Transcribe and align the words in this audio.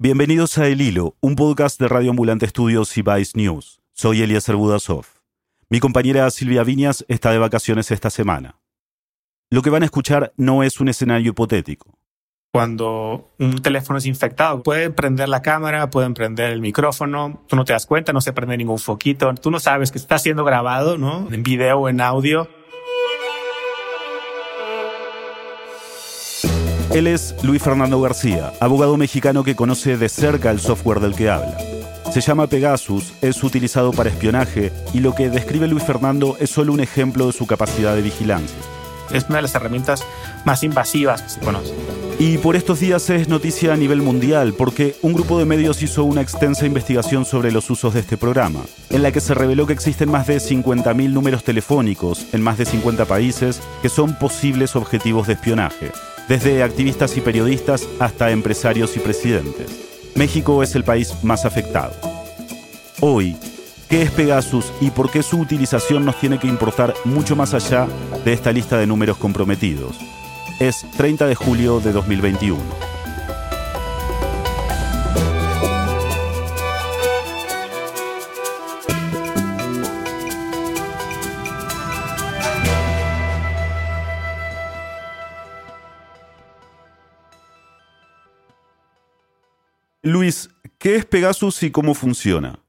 Bienvenidos 0.00 0.56
a 0.58 0.68
El 0.68 0.80
Hilo, 0.80 1.16
un 1.20 1.34
podcast 1.34 1.80
de 1.80 1.88
Radio 1.88 2.10
Ambulante 2.10 2.46
Estudios 2.46 2.96
y 2.96 3.02
Vice 3.02 3.32
News. 3.34 3.80
Soy 3.94 4.22
Eliezer 4.22 4.54
Budasov. 4.54 5.06
Mi 5.70 5.80
compañera 5.80 6.30
Silvia 6.30 6.62
Viñas 6.62 7.04
está 7.08 7.32
de 7.32 7.38
vacaciones 7.38 7.90
esta 7.90 8.08
semana. 8.08 8.60
Lo 9.50 9.60
que 9.60 9.70
van 9.70 9.82
a 9.82 9.86
escuchar 9.86 10.32
no 10.36 10.62
es 10.62 10.78
un 10.78 10.88
escenario 10.88 11.30
hipotético. 11.32 11.98
Cuando 12.52 13.32
un 13.40 13.60
teléfono 13.60 13.98
es 13.98 14.06
infectado, 14.06 14.62
pueden 14.62 14.94
prender 14.94 15.28
la 15.28 15.42
cámara, 15.42 15.90
pueden 15.90 16.14
prender 16.14 16.52
el 16.52 16.60
micrófono, 16.60 17.42
tú 17.48 17.56
no 17.56 17.64
te 17.64 17.72
das 17.72 17.84
cuenta, 17.84 18.12
no 18.12 18.20
se 18.20 18.32
prende 18.32 18.56
ningún 18.56 18.78
foquito, 18.78 19.34
tú 19.34 19.50
no 19.50 19.58
sabes 19.58 19.90
que 19.90 19.98
está 19.98 20.20
siendo 20.20 20.44
grabado, 20.44 20.96
¿no? 20.96 21.26
En 21.32 21.42
video 21.42 21.80
o 21.80 21.88
en 21.88 22.00
audio. 22.00 22.48
Él 26.98 27.06
es 27.06 27.36
Luis 27.44 27.62
Fernando 27.62 28.00
García, 28.00 28.52
abogado 28.58 28.96
mexicano 28.96 29.44
que 29.44 29.54
conoce 29.54 29.96
de 29.96 30.08
cerca 30.08 30.50
el 30.50 30.58
software 30.58 30.98
del 30.98 31.14
que 31.14 31.30
habla. 31.30 31.56
Se 32.12 32.20
llama 32.20 32.48
Pegasus, 32.48 33.12
es 33.22 33.44
utilizado 33.44 33.92
para 33.92 34.10
espionaje 34.10 34.72
y 34.92 34.98
lo 34.98 35.14
que 35.14 35.30
describe 35.30 35.68
Luis 35.68 35.84
Fernando 35.84 36.36
es 36.40 36.50
solo 36.50 36.72
un 36.72 36.80
ejemplo 36.80 37.28
de 37.28 37.32
su 37.32 37.46
capacidad 37.46 37.94
de 37.94 38.02
vigilancia. 38.02 38.58
Es 39.12 39.26
una 39.28 39.36
de 39.36 39.42
las 39.42 39.54
herramientas 39.54 40.02
más 40.44 40.64
invasivas 40.64 41.22
que 41.22 41.28
se 41.28 41.38
conoce. 41.38 41.72
Y 42.18 42.38
por 42.38 42.56
estos 42.56 42.80
días 42.80 43.08
es 43.10 43.28
noticia 43.28 43.74
a 43.74 43.76
nivel 43.76 44.02
mundial 44.02 44.54
porque 44.54 44.96
un 45.02 45.12
grupo 45.12 45.38
de 45.38 45.44
medios 45.44 45.80
hizo 45.84 46.02
una 46.02 46.22
extensa 46.22 46.66
investigación 46.66 47.24
sobre 47.24 47.52
los 47.52 47.70
usos 47.70 47.94
de 47.94 48.00
este 48.00 48.16
programa, 48.16 48.62
en 48.90 49.04
la 49.04 49.12
que 49.12 49.20
se 49.20 49.34
reveló 49.34 49.68
que 49.68 49.72
existen 49.72 50.10
más 50.10 50.26
de 50.26 50.38
50.000 50.38 51.12
números 51.12 51.44
telefónicos 51.44 52.26
en 52.32 52.42
más 52.42 52.58
de 52.58 52.64
50 52.64 53.04
países 53.04 53.60
que 53.82 53.88
son 53.88 54.18
posibles 54.18 54.74
objetivos 54.74 55.28
de 55.28 55.34
espionaje 55.34 55.92
desde 56.28 56.62
activistas 56.62 57.16
y 57.16 57.20
periodistas 57.20 57.88
hasta 57.98 58.30
empresarios 58.30 58.96
y 58.96 59.00
presidentes. 59.00 59.88
México 60.14 60.62
es 60.62 60.74
el 60.74 60.84
país 60.84 61.14
más 61.22 61.44
afectado. 61.44 61.92
Hoy, 63.00 63.36
¿qué 63.88 64.02
es 64.02 64.10
Pegasus 64.10 64.72
y 64.80 64.90
por 64.90 65.10
qué 65.10 65.22
su 65.22 65.38
utilización 65.38 66.04
nos 66.04 66.20
tiene 66.20 66.38
que 66.38 66.48
importar 66.48 66.94
mucho 67.04 67.36
más 67.36 67.54
allá 67.54 67.86
de 68.24 68.32
esta 68.32 68.52
lista 68.52 68.76
de 68.76 68.86
números 68.86 69.16
comprometidos? 69.16 69.96
Es 70.60 70.84
30 70.96 71.26
de 71.26 71.34
julio 71.34 71.80
de 71.80 71.92
2021. 71.92 72.97
Luis, 90.08 90.48
¿qué 90.78 90.96
es 90.96 91.04
Pegasus 91.04 91.62
y 91.62 91.70
cómo 91.70 91.92
funciona? 91.92 92.64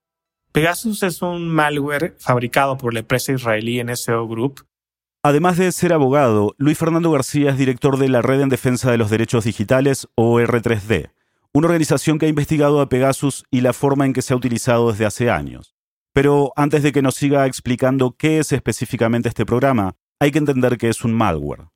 Pegasus 0.51 1.03
es 1.03 1.21
un 1.21 1.47
malware 1.47 2.17
fabricado 2.19 2.77
por 2.77 2.93
la 2.93 2.99
empresa 2.99 3.31
israelí 3.31 3.81
NSO 3.81 4.27
Group. 4.27 4.65
Además 5.23 5.55
de 5.55 5.71
ser 5.71 5.93
abogado, 5.93 6.53
Luis 6.57 6.77
Fernando 6.77 7.09
García 7.11 7.51
es 7.51 7.57
director 7.57 7.97
de 7.97 8.09
la 8.09 8.21
Red 8.21 8.41
en 8.41 8.49
Defensa 8.49 8.91
de 8.91 8.97
los 8.97 9.09
Derechos 9.09 9.45
Digitales, 9.45 10.09
o 10.15 10.41
R3D, 10.41 11.11
una 11.53 11.67
organización 11.67 12.19
que 12.19 12.25
ha 12.25 12.29
investigado 12.29 12.81
a 12.81 12.89
Pegasus 12.89 13.45
y 13.49 13.61
la 13.61 13.71
forma 13.71 14.05
en 14.05 14.11
que 14.11 14.21
se 14.21 14.33
ha 14.33 14.37
utilizado 14.37 14.91
desde 14.91 15.05
hace 15.05 15.31
años. 15.31 15.77
Pero 16.11 16.51
antes 16.57 16.83
de 16.83 16.91
que 16.91 17.01
nos 17.01 17.15
siga 17.15 17.45
explicando 17.45 18.17
qué 18.17 18.39
es 18.39 18.51
específicamente 18.51 19.29
este 19.29 19.45
programa, 19.45 19.95
hay 20.19 20.31
que 20.31 20.39
entender 20.39 20.77
que 20.77 20.89
es 20.89 21.05
un 21.05 21.13
malware. 21.13 21.69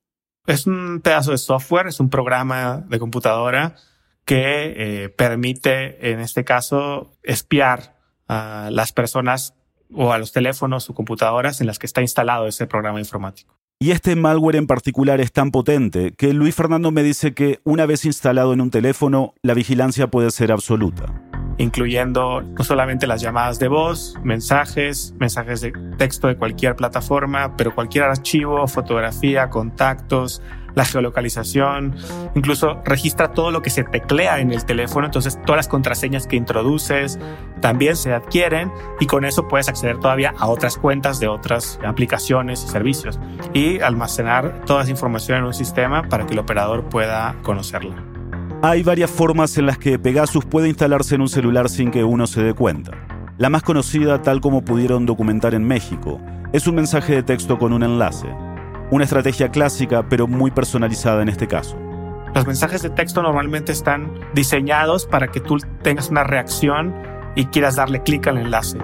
Es 0.45 0.67
un 0.67 1.00
pedazo 1.02 1.31
de 1.31 1.38
software, 1.38 1.88
es 1.88 2.02
un 2.02 2.09
programa 2.09 2.83
de 2.86 3.00
computadora 3.00 3.77
que 4.25 4.73
eh, 5.05 5.09
permite, 5.09 6.11
en 6.11 6.19
este 6.19 6.43
caso, 6.43 7.11
espiar 7.23 7.97
a 8.27 8.69
las 8.71 8.93
personas 8.93 9.55
o 9.93 10.11
a 10.11 10.17
los 10.17 10.31
teléfonos 10.31 10.89
o 10.89 10.93
computadoras 10.93 11.61
en 11.61 11.67
las 11.67 11.80
que 11.80 11.85
está 11.85 12.02
instalado 12.02 12.47
ese 12.47 12.67
programa 12.67 12.99
informático. 12.99 13.55
Y 13.80 13.92
este 13.92 14.15
malware 14.15 14.55
en 14.55 14.67
particular 14.67 15.20
es 15.20 15.33
tan 15.33 15.52
potente 15.52 16.14
que 16.14 16.33
Luis 16.33 16.55
Fernando 16.55 16.92
me 16.92 17.03
dice 17.03 17.33
que 17.33 17.59
una 17.64 17.86
vez 17.86 18.05
instalado 18.05 18.53
en 18.53 18.61
un 18.61 18.71
teléfono, 18.71 19.33
la 19.42 19.53
vigilancia 19.53 20.08
puede 20.08 20.31
ser 20.31 20.52
absoluta 20.52 21.05
incluyendo 21.58 22.42
no 22.42 22.64
solamente 22.64 23.08
las 23.08 23.21
llamadas 23.21 23.59
de 23.59 23.67
voz, 23.67 24.15
mensajes, 24.23 25.14
mensajes 25.19 25.61
de 25.61 25.71
texto 25.98 26.27
de 26.27 26.36
cualquier 26.36 26.75
plataforma, 26.75 27.55
pero 27.55 27.75
cualquier 27.75 28.05
archivo, 28.05 28.67
fotografía, 28.67 29.49
contactos, 29.49 30.42
la 30.76 30.86
geolocalización, 30.86 31.95
incluso 32.36 32.82
registra 32.86 33.32
todo 33.32 33.52
lo 33.52 33.61
que 33.61 33.70
se 33.70 33.84
teclea 33.84 34.39
en 34.39 34.52
el 34.52 34.66
teléfono, 34.66 35.06
entonces 35.06 35.39
todas 35.45 35.58
las 35.58 35.67
contraseñas 35.67 36.28
que 36.28 36.36
introduces 36.36 37.20
también 37.61 37.95
se 37.95 38.14
adquieren 38.14 38.72
y 39.00 39.06
con 39.06 39.26
eso 39.26 39.48
puedes 39.48 39.70
acceder 39.70 40.00
todavía 40.00 40.34
a 40.38 40.48
otras 40.48 40.78
cuentas 40.78 41.20
de 41.20 41.28
otras 41.28 41.80
aplicaciones 41.86 42.64
y 42.64 42.67
servicios 42.67 43.20
y 43.54 43.80
almacenar 43.80 44.61
toda 44.66 44.84
esa 44.84 44.92
información 44.92 45.39
en 45.39 45.44
un 45.45 45.54
sistema 45.54 46.04
para 46.10 46.26
que 46.26 46.34
el 46.34 46.39
operador 46.39 46.84
pueda 46.90 47.36
conocerla. 47.42 47.95
Hay 48.61 48.82
varias 48.82 49.11
formas 49.11 49.58
en 49.58 49.66
las 49.66 49.78
que 49.78 50.00
Pegasus 50.00 50.45
puede 50.45 50.70
instalarse 50.70 51.16
en 51.16 51.22
un 51.22 51.30
celular 51.30 51.67
sin 51.70 51.92
que 51.92 52.04
uno 52.04 52.28
se 52.28 52.42
dé 52.42 52.54
cuenta. 52.54 52.92
La 53.38 53.50
más 53.50 53.64
conocida, 53.64 54.22
tal 54.22 54.40
como 54.40 54.64
pudieron 54.64 55.05
documentar 55.05 55.54
en 55.54 55.66
México, 55.66 56.22
es 56.54 56.67
un 56.67 56.76
mensaje 56.76 57.16
de 57.16 57.23
texto 57.23 57.58
con 57.58 57.73
un 57.73 57.84
enlace. 57.84 58.28
Una 58.93 59.05
estrategia 59.05 59.49
clásica, 59.49 60.08
pero 60.08 60.27
muy 60.27 60.52
personalizada 60.52 61.23
en 61.23 61.30
este 61.30 61.48
caso. 61.48 61.76
Los 62.36 62.45
mensajes 62.45 62.83
de 62.83 62.92
texto 62.92 63.23
normalmente 63.23 63.71
están 63.71 64.20
diseñados 64.36 65.08
para 65.08 65.30
que 65.30 65.39
tú 65.39 65.58
tengas 65.81 66.11
una 66.11 66.23
reacción 66.23 66.93
y 67.36 67.45
quieras 67.45 67.76
darle 67.76 68.04
clic 68.04 68.27
al 68.27 68.37
enlace 68.37 68.77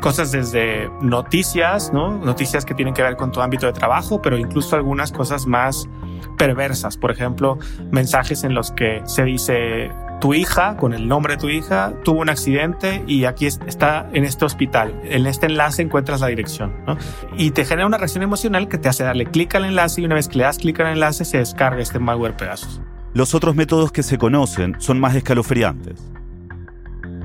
cosas 0.00 0.32
desde 0.32 0.90
noticias, 1.00 1.92
¿no? 1.92 2.18
Noticias 2.18 2.64
que 2.64 2.74
tienen 2.74 2.92
que 2.92 3.02
ver 3.02 3.16
con 3.16 3.30
tu 3.30 3.40
ámbito 3.40 3.66
de 3.66 3.72
trabajo, 3.72 4.20
pero 4.20 4.36
incluso 4.36 4.74
algunas 4.74 5.12
cosas 5.12 5.46
más 5.46 5.88
perversas. 6.36 6.96
Por 6.96 7.12
ejemplo, 7.12 7.56
mensajes 7.92 8.42
en 8.42 8.52
los 8.52 8.72
que 8.72 9.00
se 9.04 9.22
dice 9.22 9.92
tu 10.22 10.34
hija, 10.34 10.76
con 10.76 10.94
el 10.94 11.08
nombre 11.08 11.34
de 11.34 11.40
tu 11.40 11.48
hija, 11.48 11.94
tuvo 12.04 12.20
un 12.20 12.28
accidente 12.28 13.02
y 13.08 13.24
aquí 13.24 13.46
está 13.46 14.08
en 14.12 14.24
este 14.24 14.44
hospital. 14.44 14.94
En 15.02 15.26
este 15.26 15.46
enlace 15.46 15.82
encuentras 15.82 16.20
la 16.20 16.28
dirección, 16.28 16.72
¿no? 16.86 16.96
Y 17.36 17.50
te 17.50 17.64
genera 17.64 17.88
una 17.88 17.98
reacción 17.98 18.22
emocional 18.22 18.68
que 18.68 18.78
te 18.78 18.88
hace 18.88 19.02
darle 19.02 19.26
clic 19.26 19.52
al 19.56 19.64
enlace 19.64 20.00
y 20.00 20.04
una 20.04 20.14
vez 20.14 20.28
que 20.28 20.38
le 20.38 20.44
das 20.44 20.58
clic 20.58 20.78
al 20.78 20.92
enlace 20.92 21.24
se 21.24 21.38
descarga 21.38 21.82
este 21.82 21.98
malware 21.98 22.36
Pegasus. 22.36 22.80
Los 23.14 23.34
otros 23.34 23.56
métodos 23.56 23.90
que 23.90 24.04
se 24.04 24.16
conocen 24.16 24.76
son 24.78 25.00
más 25.00 25.16
escalofriantes. 25.16 26.00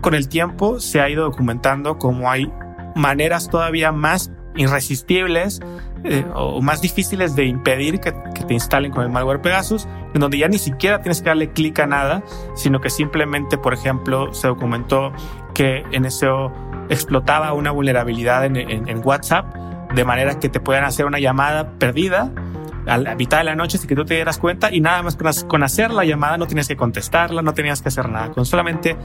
Con 0.02 0.16
el 0.16 0.28
tiempo 0.28 0.80
se 0.80 1.00
ha 1.00 1.08
ido 1.08 1.26
documentando 1.26 2.00
cómo 2.00 2.32
hay 2.32 2.52
maneras 2.96 3.48
todavía 3.48 3.92
más 3.92 4.32
irresistibles 4.58 5.62
eh, 6.04 6.26
o 6.36 6.62
más 6.62 6.82
difíciles 6.82 7.36
de 7.36 7.46
impedir 7.46 8.00
que, 8.00 8.12
te 8.12 8.54
instalen 8.54 8.92
con 8.92 9.04
el 9.04 9.10
malware 9.10 9.42
Pegasus, 9.42 9.88
en 10.14 10.22
donde 10.22 10.38
ya 10.38 10.48
ni 10.48 10.58
siquiera 10.58 11.02
tienes 11.02 11.22
que 11.22 11.28
darle 11.28 11.52
clic 11.52 11.80
a 11.80 11.86
nada, 11.86 12.24
sino 12.56 12.80
que 12.80 12.90
simplemente, 12.90 13.58
por 13.58 13.74
ejemplo, 13.74 14.34
se 14.34 14.48
documentó 14.48 15.12
que 15.54 15.84
NSO 16.00 16.52
explotaba 16.90 17.52
una 17.54 17.72
vulnerabilidad 17.72 18.46
en, 18.46 19.02
WhatsApp, 19.04 19.54
de 19.94 20.06
manera 20.06 20.40
que 20.40 20.50
te 20.50 20.60
puedan 20.60 20.86
hacer 20.86 21.06
una 21.06 21.20
llamada 21.20 21.72
perdida 21.78 22.32
a 22.88 22.98
la 22.98 23.16
mitad 23.16 23.40
de 23.40 23.44
la 23.44 23.56
noche 23.56 23.78
sin 23.78 23.90
que 23.90 23.96
tú 23.96 24.06
te 24.06 24.14
dieras 24.14 24.38
cuenta 24.38 24.74
y 24.74 24.80
nada 24.80 25.04
más 25.04 25.18
con, 25.18 25.30
con 25.50 25.64
hacer 25.64 25.92
la 25.92 26.06
llamada 26.06 26.38
no 26.38 26.48
tienes 26.48 26.70
que 26.70 26.78
contestarla, 26.78 27.42
no 27.42 27.54
tenías 27.54 27.82
que 27.82 27.90
hacer 27.90 28.08
nada, 28.08 28.32
con 28.32 28.46
solamente 28.46 28.96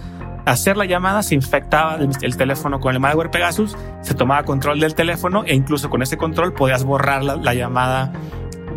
hacer 0.44 0.76
la 0.76 0.84
llamada 0.84 1.22
se 1.22 1.34
infectaba 1.34 1.96
el, 1.96 2.36
teléfono 2.36 2.80
con 2.80 2.94
el 2.94 3.00
malware 3.00 3.30
Pegasus, 3.30 3.76
se 4.02 4.14
tomaba 4.14 4.44
control 4.44 4.80
del 4.80 4.94
teléfono 4.94 5.44
e 5.44 5.54
incluso 5.54 5.90
con 5.90 6.02
ese 6.02 6.16
control 6.16 6.52
podías 6.52 6.84
borrar 6.84 7.22
la, 7.22 7.54
llamada 7.54 8.12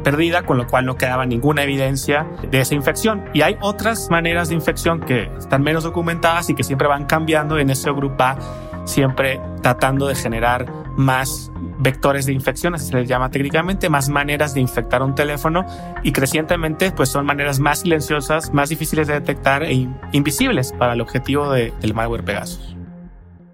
perdida, 0.03 0.43
con 0.43 0.57
lo 0.57 0.67
cual 0.67 0.85
no 0.85 0.97
quedaba 0.97 1.25
ninguna 1.25 1.63
evidencia 1.63 2.27
de 2.49 2.61
esa 2.61 2.75
infección. 2.75 3.25
Y 3.33 3.41
hay 3.41 3.57
otras 3.61 4.09
maneras 4.11 4.49
de 4.49 4.55
infección 4.55 4.99
que 4.99 5.31
están 5.37 5.63
menos 5.63 5.83
documentadas 5.83 6.49
y 6.49 6.55
que 6.55 6.63
siempre 6.63 6.87
van 6.87 7.05
cambiando. 7.05 7.57
En 7.57 7.69
ese 7.71 7.91
grupo 7.91 8.15
va 8.17 8.37
siempre 8.85 9.41
tratando 9.63 10.07
de 10.07 10.15
generar 10.15 10.67
más 10.95 11.51
vectores 11.79 12.25
de 12.25 12.33
infección, 12.33 12.75
así 12.75 12.87
se 12.87 12.95
les 12.95 13.07
llama 13.07 13.31
técnicamente, 13.31 13.89
más 13.89 14.09
maneras 14.09 14.53
de 14.53 14.61
infectar 14.61 15.01
un 15.01 15.15
teléfono 15.15 15.65
y 16.03 16.11
crecientemente 16.11 16.91
pues 16.91 17.09
son 17.09 17.25
maneras 17.25 17.59
más 17.59 17.79
silenciosas, 17.79 18.53
más 18.53 18.69
difíciles 18.69 19.07
de 19.07 19.13
detectar 19.13 19.63
e 19.63 19.87
invisibles 20.11 20.73
para 20.73 20.93
el 20.93 21.01
objetivo 21.01 21.51
del 21.51 21.93
malware 21.93 22.23
Pegasus. 22.23 22.75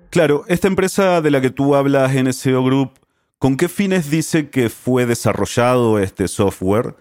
Claro, 0.10 0.44
esta 0.48 0.68
empresa 0.68 1.22
de 1.22 1.32
la 1.32 1.40
que 1.40 1.52
tú 1.52 1.76
hablas, 1.76 2.14
NSO 2.14 2.64
Group, 2.64 3.00
¿con 3.40 3.56
qué 3.56 3.70
fines 3.70 4.10
dice 4.10 4.50
que 4.50 4.70
fue 4.70 5.06
desarrollado 5.06 6.00
este 6.00 6.28
software 6.28 6.96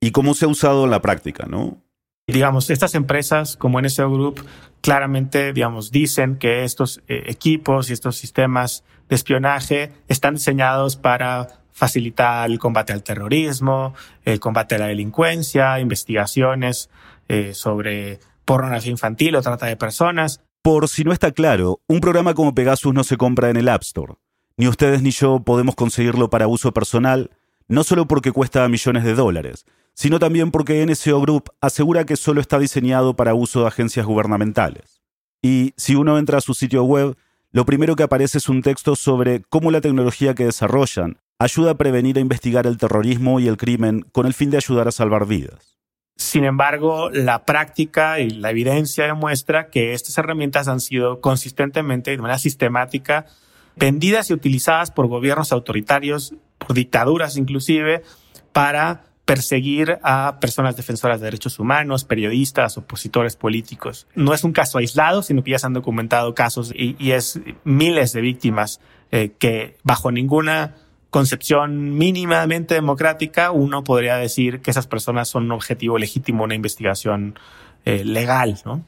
y 0.00 0.10
cómo 0.10 0.34
se 0.34 0.44
ha 0.44 0.48
usado 0.48 0.84
en 0.84 0.90
la 0.90 1.00
práctica, 1.00 1.46
no? 1.46 1.80
Digamos, 2.26 2.68
estas 2.68 2.94
empresas 2.94 3.56
como 3.56 3.80
NSO 3.80 4.10
Group 4.10 4.44
claramente, 4.80 5.52
digamos, 5.52 5.90
dicen 5.90 6.36
que 6.36 6.64
estos 6.64 7.02
eh, 7.08 7.22
equipos 7.26 7.90
y 7.90 7.94
estos 7.94 8.16
sistemas 8.16 8.84
de 9.08 9.16
espionaje 9.16 9.92
están 10.08 10.34
diseñados 10.34 10.96
para 10.96 11.48
facilitar 11.72 12.50
el 12.50 12.58
combate 12.58 12.92
al 12.92 13.02
terrorismo, 13.02 13.94
el 14.24 14.40
combate 14.40 14.74
a 14.74 14.78
la 14.78 14.86
delincuencia, 14.86 15.78
investigaciones 15.78 16.90
eh, 17.28 17.54
sobre 17.54 18.18
pornografía 18.44 18.90
infantil 18.90 19.36
o 19.36 19.42
trata 19.42 19.66
de 19.66 19.76
personas. 19.76 20.40
Por 20.62 20.88
si 20.88 21.04
no 21.04 21.12
está 21.12 21.30
claro, 21.30 21.80
un 21.86 22.00
programa 22.00 22.34
como 22.34 22.54
Pegasus 22.54 22.92
no 22.92 23.04
se 23.04 23.16
compra 23.16 23.50
en 23.50 23.56
el 23.56 23.68
App 23.68 23.82
Store. 23.82 24.14
Ni 24.56 24.66
ustedes 24.66 25.02
ni 25.02 25.12
yo 25.12 25.40
podemos 25.40 25.76
conseguirlo 25.76 26.30
para 26.30 26.48
uso 26.48 26.72
personal, 26.72 27.30
no 27.68 27.84
solo 27.84 28.08
porque 28.08 28.32
cuesta 28.32 28.66
millones 28.68 29.04
de 29.04 29.14
dólares, 29.14 29.66
sino 29.94 30.18
también 30.18 30.50
porque 30.50 30.84
NSO 30.84 31.20
Group 31.20 31.50
asegura 31.60 32.04
que 32.04 32.16
solo 32.16 32.40
está 32.40 32.58
diseñado 32.58 33.14
para 33.14 33.34
uso 33.34 33.60
de 33.60 33.68
agencias 33.68 34.04
gubernamentales. 34.04 35.00
Y 35.42 35.74
si 35.76 35.94
uno 35.94 36.18
entra 36.18 36.38
a 36.38 36.40
su 36.40 36.54
sitio 36.54 36.82
web, 36.82 37.16
lo 37.58 37.66
primero 37.66 37.96
que 37.96 38.04
aparece 38.04 38.38
es 38.38 38.48
un 38.48 38.62
texto 38.62 38.94
sobre 38.94 39.42
cómo 39.42 39.72
la 39.72 39.80
tecnología 39.80 40.36
que 40.36 40.44
desarrollan 40.44 41.18
ayuda 41.40 41.72
a 41.72 41.74
prevenir 41.74 42.16
e 42.16 42.20
investigar 42.20 42.68
el 42.68 42.78
terrorismo 42.78 43.40
y 43.40 43.48
el 43.48 43.56
crimen 43.56 44.02
con 44.12 44.26
el 44.26 44.34
fin 44.34 44.50
de 44.50 44.58
ayudar 44.58 44.86
a 44.86 44.92
salvar 44.92 45.26
vidas. 45.26 45.76
Sin 46.14 46.44
embargo, 46.44 47.10
la 47.10 47.44
práctica 47.44 48.20
y 48.20 48.30
la 48.30 48.50
evidencia 48.50 49.06
demuestra 49.06 49.70
que 49.70 49.92
estas 49.92 50.16
herramientas 50.18 50.68
han 50.68 50.78
sido 50.78 51.20
consistentemente, 51.20 52.12
de 52.12 52.18
manera 52.18 52.38
sistemática, 52.38 53.26
vendidas 53.74 54.30
y 54.30 54.34
utilizadas 54.34 54.92
por 54.92 55.08
gobiernos 55.08 55.50
autoritarios, 55.50 56.34
por 56.58 56.74
dictaduras 56.74 57.36
inclusive, 57.36 58.04
para 58.52 59.02
perseguir 59.28 59.98
a 60.02 60.38
personas 60.40 60.74
defensoras 60.74 61.20
de 61.20 61.26
derechos 61.26 61.58
humanos, 61.58 62.04
periodistas, 62.04 62.78
opositores 62.78 63.36
políticos. 63.36 64.06
No 64.14 64.32
es 64.32 64.42
un 64.42 64.52
caso 64.52 64.78
aislado, 64.78 65.22
sino 65.22 65.44
que 65.44 65.50
ya 65.50 65.58
se 65.58 65.66
han 65.66 65.74
documentado 65.74 66.34
casos 66.34 66.72
y, 66.74 67.10
es 67.10 67.38
miles 67.62 68.14
de 68.14 68.22
víctimas 68.22 68.80
eh, 69.12 69.32
que 69.38 69.76
bajo 69.82 70.10
ninguna 70.10 70.76
concepción 71.10 71.98
mínimamente 71.98 72.72
democrática 72.72 73.50
uno 73.50 73.84
podría 73.84 74.16
decir 74.16 74.60
que 74.60 74.70
esas 74.70 74.86
personas 74.86 75.28
son 75.28 75.44
un 75.44 75.52
objetivo 75.52 75.98
legítimo, 75.98 76.44
una 76.44 76.54
investigación 76.54 77.38
eh, 77.84 78.06
legal, 78.06 78.58
¿no? 78.64 78.82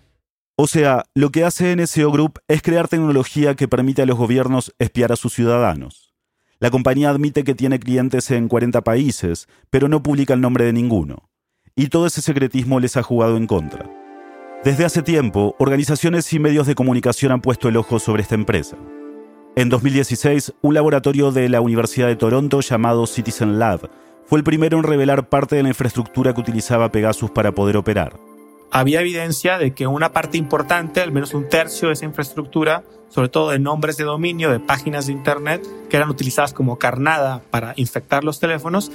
O 0.57 0.67
sea, 0.67 1.05
lo 1.15 1.29
que 1.33 1.45
hace 1.45 1.77
NSO 1.77 2.11
Group 2.11 2.41
es 2.49 2.63
crear 2.63 2.89
tecnología 2.89 3.57
que 3.57 3.69
permite 3.69 4.01
a 4.01 4.07
los 4.07 4.17
gobiernos 4.17 4.75
espiar 4.79 5.13
a 5.13 5.17
sus 5.17 5.35
ciudadanos. 5.35 6.10
La 6.63 6.71
compañía 6.71 7.09
admite 7.09 7.43
que 7.43 7.55
tiene 7.55 7.81
clientes 7.81 8.31
en 8.31 8.47
40 8.47 8.83
países, 8.83 9.49
pero 9.71 9.89
no 9.89 10.03
publica 10.03 10.35
el 10.35 10.43
nombre 10.43 10.67
de 10.67 10.75
ninguno. 10.75 11.31
Y 11.75 11.87
todo 11.87 12.07
ese 12.07 12.21
secretismo 12.21 12.81
les 12.81 12.99
ha 12.99 13.03
jugado 13.03 13.39
en 13.39 13.47
contra. 13.47 13.91
Desde 14.63 14.85
hace 14.85 15.01
tiempo, 15.01 15.57
organizaciones 15.59 16.31
y 16.35 16.39
medios 16.39 16.67
de 16.67 16.75
comunicación 16.75 17.33
han 17.33 17.41
puesto 17.41 17.71
el 17.71 17.79
ojo 17.79 17.99
sobre 17.99 18.21
esta 18.21 18.35
empresa. 18.35 18.77
En 19.57 19.71
2016, 19.71 20.53
un 20.61 20.75
laboratorio 20.75 21.33
de 21.33 21.49
la 21.49 21.63
Universidad 21.63 22.09
de 22.09 22.17
Toronto 22.17 22.61
llamado 22.61 23.07
Citizen 23.07 23.59
Lab 23.59 23.91
fue 24.27 24.39
el 24.39 24.45
primero 24.45 24.77
en 24.77 24.85
revelar 24.85 25.31
parte 25.31 25.57
de 25.57 25.63
la 25.63 25.71
infraestructura 25.71 26.35
que 26.35 26.43
utilizaba 26.43 26.93
Pegasus 26.93 27.31
para 27.31 27.53
poder 27.53 27.79
operar 27.79 28.30
había 28.71 29.01
evidencia 29.01 29.59
de 29.59 29.73
que 29.73 29.87
una 29.87 30.13
parte 30.13 30.39
importante, 30.39 31.01
al 31.01 31.13
menos 31.13 31.35
un 31.35 31.49
tercio 31.49 31.89
de 31.89 31.95
esa 31.95 32.05
infraestructura, 32.05 32.85
sobre 33.09 33.29
todo 33.29 33.51
de 33.51 33.59
nombres 33.59 33.97
de 33.97 34.05
dominio, 34.05 34.51
de 34.51 34.61
páginas 34.61 35.07
de 35.07 35.13
Internet, 35.13 35.67
que 35.89 35.97
eran 35.97 36.09
utilizadas 36.11 36.53
como 36.53 36.79
carnada 36.79 37.43
para 37.51 37.73
infectar 37.77 38.23
los 38.23 38.39
teléfonos, 38.39 38.93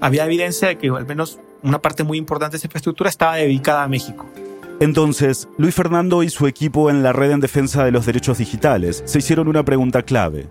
había 0.00 0.24
evidencia 0.24 0.68
de 0.68 0.78
que 0.78 0.88
al 0.88 1.06
menos 1.06 1.38
una 1.62 1.80
parte 1.80 2.04
muy 2.04 2.18
importante 2.18 2.52
de 2.52 2.58
esa 2.58 2.66
infraestructura 2.66 3.10
estaba 3.10 3.36
dedicada 3.36 3.82
a 3.82 3.88
México. 3.88 4.26
Entonces, 4.80 5.48
Luis 5.58 5.74
Fernando 5.74 6.22
y 6.22 6.30
su 6.30 6.46
equipo 6.46 6.88
en 6.88 7.02
la 7.02 7.12
Red 7.12 7.32
en 7.32 7.40
Defensa 7.40 7.84
de 7.84 7.90
los 7.90 8.06
Derechos 8.06 8.38
Digitales 8.38 9.02
se 9.06 9.18
hicieron 9.18 9.48
una 9.48 9.64
pregunta 9.64 10.02
clave. 10.02 10.46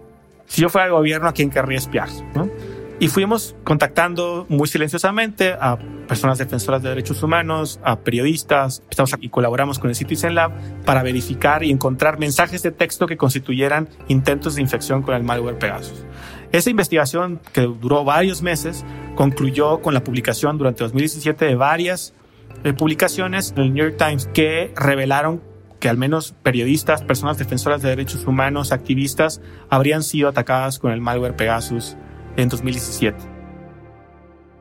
Si 0.48 0.62
yo 0.62 0.70
fuera 0.70 0.88
el 0.88 0.94
gobierno, 0.94 1.28
¿a 1.28 1.34
quién 1.34 1.50
querría 1.50 1.78
espiar? 1.78 2.10
¿no? 2.36 2.50
Y 3.00 3.10
fuimos 3.10 3.56
contactando 3.64 4.48
muy 4.50 4.68
silenciosamente 4.68 5.54
a 5.54 5.78
personas 6.08 6.40
defensoras 6.40 6.82
de 6.82 6.90
derechos 6.90 7.22
humanos, 7.22 7.80
a 7.84 8.00
periodistas, 8.00 8.82
estamos 8.90 9.14
aquí, 9.14 9.30
colaboramos 9.30 9.78
con 9.78 9.92
el 9.92 9.96
Citizen 9.96 10.34
Lab 10.34 10.52
para 10.84 11.04
verificar 11.04 11.64
y 11.64 11.70
encontrar 11.70 12.18
mensajes 12.18 12.64
de 12.64 12.72
texto 12.72 13.06
que 13.06 13.16
constituyeran 13.16 13.88
intentos 14.08 14.56
de 14.56 14.64
infección 14.64 15.04
con 15.04 15.14
el 15.14 15.24
malware 15.24 15.60
Pegasus. 15.60 16.06
Esa 16.52 16.72
investigación, 16.72 17.40
que 17.54 17.62
duró 17.62 18.04
varios 18.04 18.42
meses, 18.42 18.84
concluyó 19.16 19.80
con 19.82 19.94
la 19.94 20.04
publicación 20.04 20.58
durante 20.58 20.84
2017 20.84 21.46
de 21.46 21.56
varias 21.56 22.16
eh, 22.64 22.74
publicaciones 22.74 23.54
en 23.56 23.62
el 23.62 23.74
New 23.76 23.86
York 23.86 23.98
Times 23.98 24.28
que 24.34 24.74
revelaron 24.76 25.44
que 25.80 25.90
al 25.90 25.98
menos 25.98 26.34
periodistas, 26.42 27.04
personas 27.04 27.38
defensoras 27.38 27.84
de 27.84 27.90
derechos 27.90 28.26
humanos, 28.26 28.72
activistas, 28.72 29.40
habrían 29.70 30.02
sido 30.02 30.30
atacadas 30.30 30.80
con 30.80 30.92
el 30.92 31.02
malware 31.02 31.36
Pegasus 31.36 31.96
en 32.38 32.50
2017. 32.50 33.18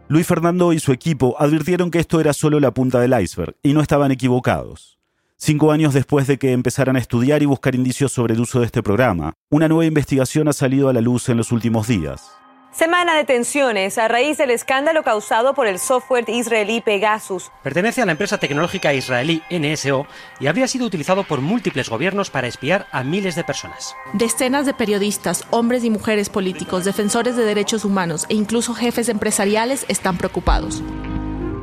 Luis 0.09 0.27
Fernando 0.27 0.73
y 0.73 0.79
su 0.79 0.93
equipo 0.93 1.37
advirtieron 1.39 1.91
que 1.91 1.99
esto 1.99 2.21
era 2.21 2.33
solo 2.33 2.61
la 2.61 2.73
punta 2.73 3.01
del 3.01 3.21
iceberg 3.21 3.57
y 3.63 3.73
no 3.73 3.81
estaban 3.81 4.13
equivocados. 4.13 4.99
Cinco 5.37 5.71
años 5.71 5.93
después 5.93 6.27
de 6.27 6.39
que 6.39 6.53
empezaran 6.53 6.97
a 6.97 6.99
estudiar 6.99 7.43
y 7.43 7.47
buscar 7.47 7.75
indicios 7.75 8.11
sobre 8.13 8.35
el 8.35 8.41
uso 8.41 8.61
de 8.61 8.67
este 8.67 8.83
programa, 8.83 9.35
una 9.51 9.69
nueva 9.69 9.85
investigación 9.85 10.49
ha 10.49 10.53
salido 10.53 10.89
a 10.89 10.93
la 10.93 11.01
luz 11.01 11.29
en 11.29 11.37
los 11.37 11.53
últimos 11.53 11.87
días. 11.87 12.31
Semana 12.77 13.15
de 13.15 13.25
tensiones 13.25 13.97
a 13.97 14.07
raíz 14.07 14.37
del 14.37 14.51
escándalo 14.51 15.03
causado 15.03 15.55
por 15.55 15.67
el 15.67 15.79
software 15.79 16.29
israelí 16.29 16.83
Pegasus. 16.83 17.51
Pertenece 17.63 18.03
a 18.03 18.05
la 18.05 18.13
empresa 18.13 18.37
tecnológica 18.37 18.93
israelí 18.93 19.43
NSO 19.49 20.07
y 20.41 20.47
habría 20.47 20.69
sido 20.69 20.85
utilizado 20.85 21.25
por 21.25 21.41
múltiples 21.41 21.89
gobiernos 21.89 22.29
para 22.29 22.49
espiar 22.49 22.87
a 22.93 23.03
miles 23.03 23.35
de 23.35 23.45
personas. 23.45 23.95
Decenas 24.13 24.67
de 24.67 24.75
periodistas, 24.75 25.47
hombres 25.49 25.85
y 25.85 25.91
mujeres 25.91 26.29
políticos, 26.29 26.85
defensores 26.85 27.35
de 27.35 27.45
derechos 27.45 27.87
humanos 27.87 28.27
e 28.29 28.35
incluso 28.35 28.75
jefes 28.75 29.09
empresariales 29.09 29.87
están 29.89 30.19
preocupados. 30.19 30.83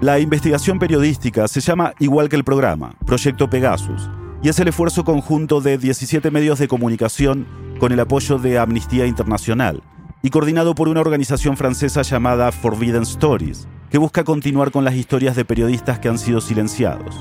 La 0.01 0.17
investigación 0.17 0.79
periodística 0.79 1.47
se 1.47 1.61
llama 1.61 1.93
igual 1.99 2.27
que 2.27 2.37
el 2.37 2.43
programa, 2.43 2.95
Proyecto 3.05 3.51
Pegasus, 3.51 4.09
y 4.41 4.49
es 4.49 4.57
el 4.57 4.69
esfuerzo 4.69 5.03
conjunto 5.03 5.61
de 5.61 5.77
17 5.77 6.31
medios 6.31 6.57
de 6.57 6.67
comunicación 6.67 7.45
con 7.79 7.91
el 7.91 7.99
apoyo 7.99 8.39
de 8.39 8.57
Amnistía 8.57 9.05
Internacional 9.05 9.83
y 10.25 10.29
coordinado 10.29 10.73
por 10.73 10.87
una 10.87 11.01
organización 11.01 11.57
francesa 11.57 12.01
llamada 12.01 12.53
Forbidden 12.53 13.03
Stories, 13.03 13.67
que 13.91 13.97
busca 13.97 14.23
continuar 14.23 14.71
con 14.71 14.85
las 14.85 14.95
historias 14.95 15.35
de 15.35 15.43
periodistas 15.43 15.99
que 15.99 16.07
han 16.07 16.17
sido 16.17 16.39
silenciados. 16.39 17.13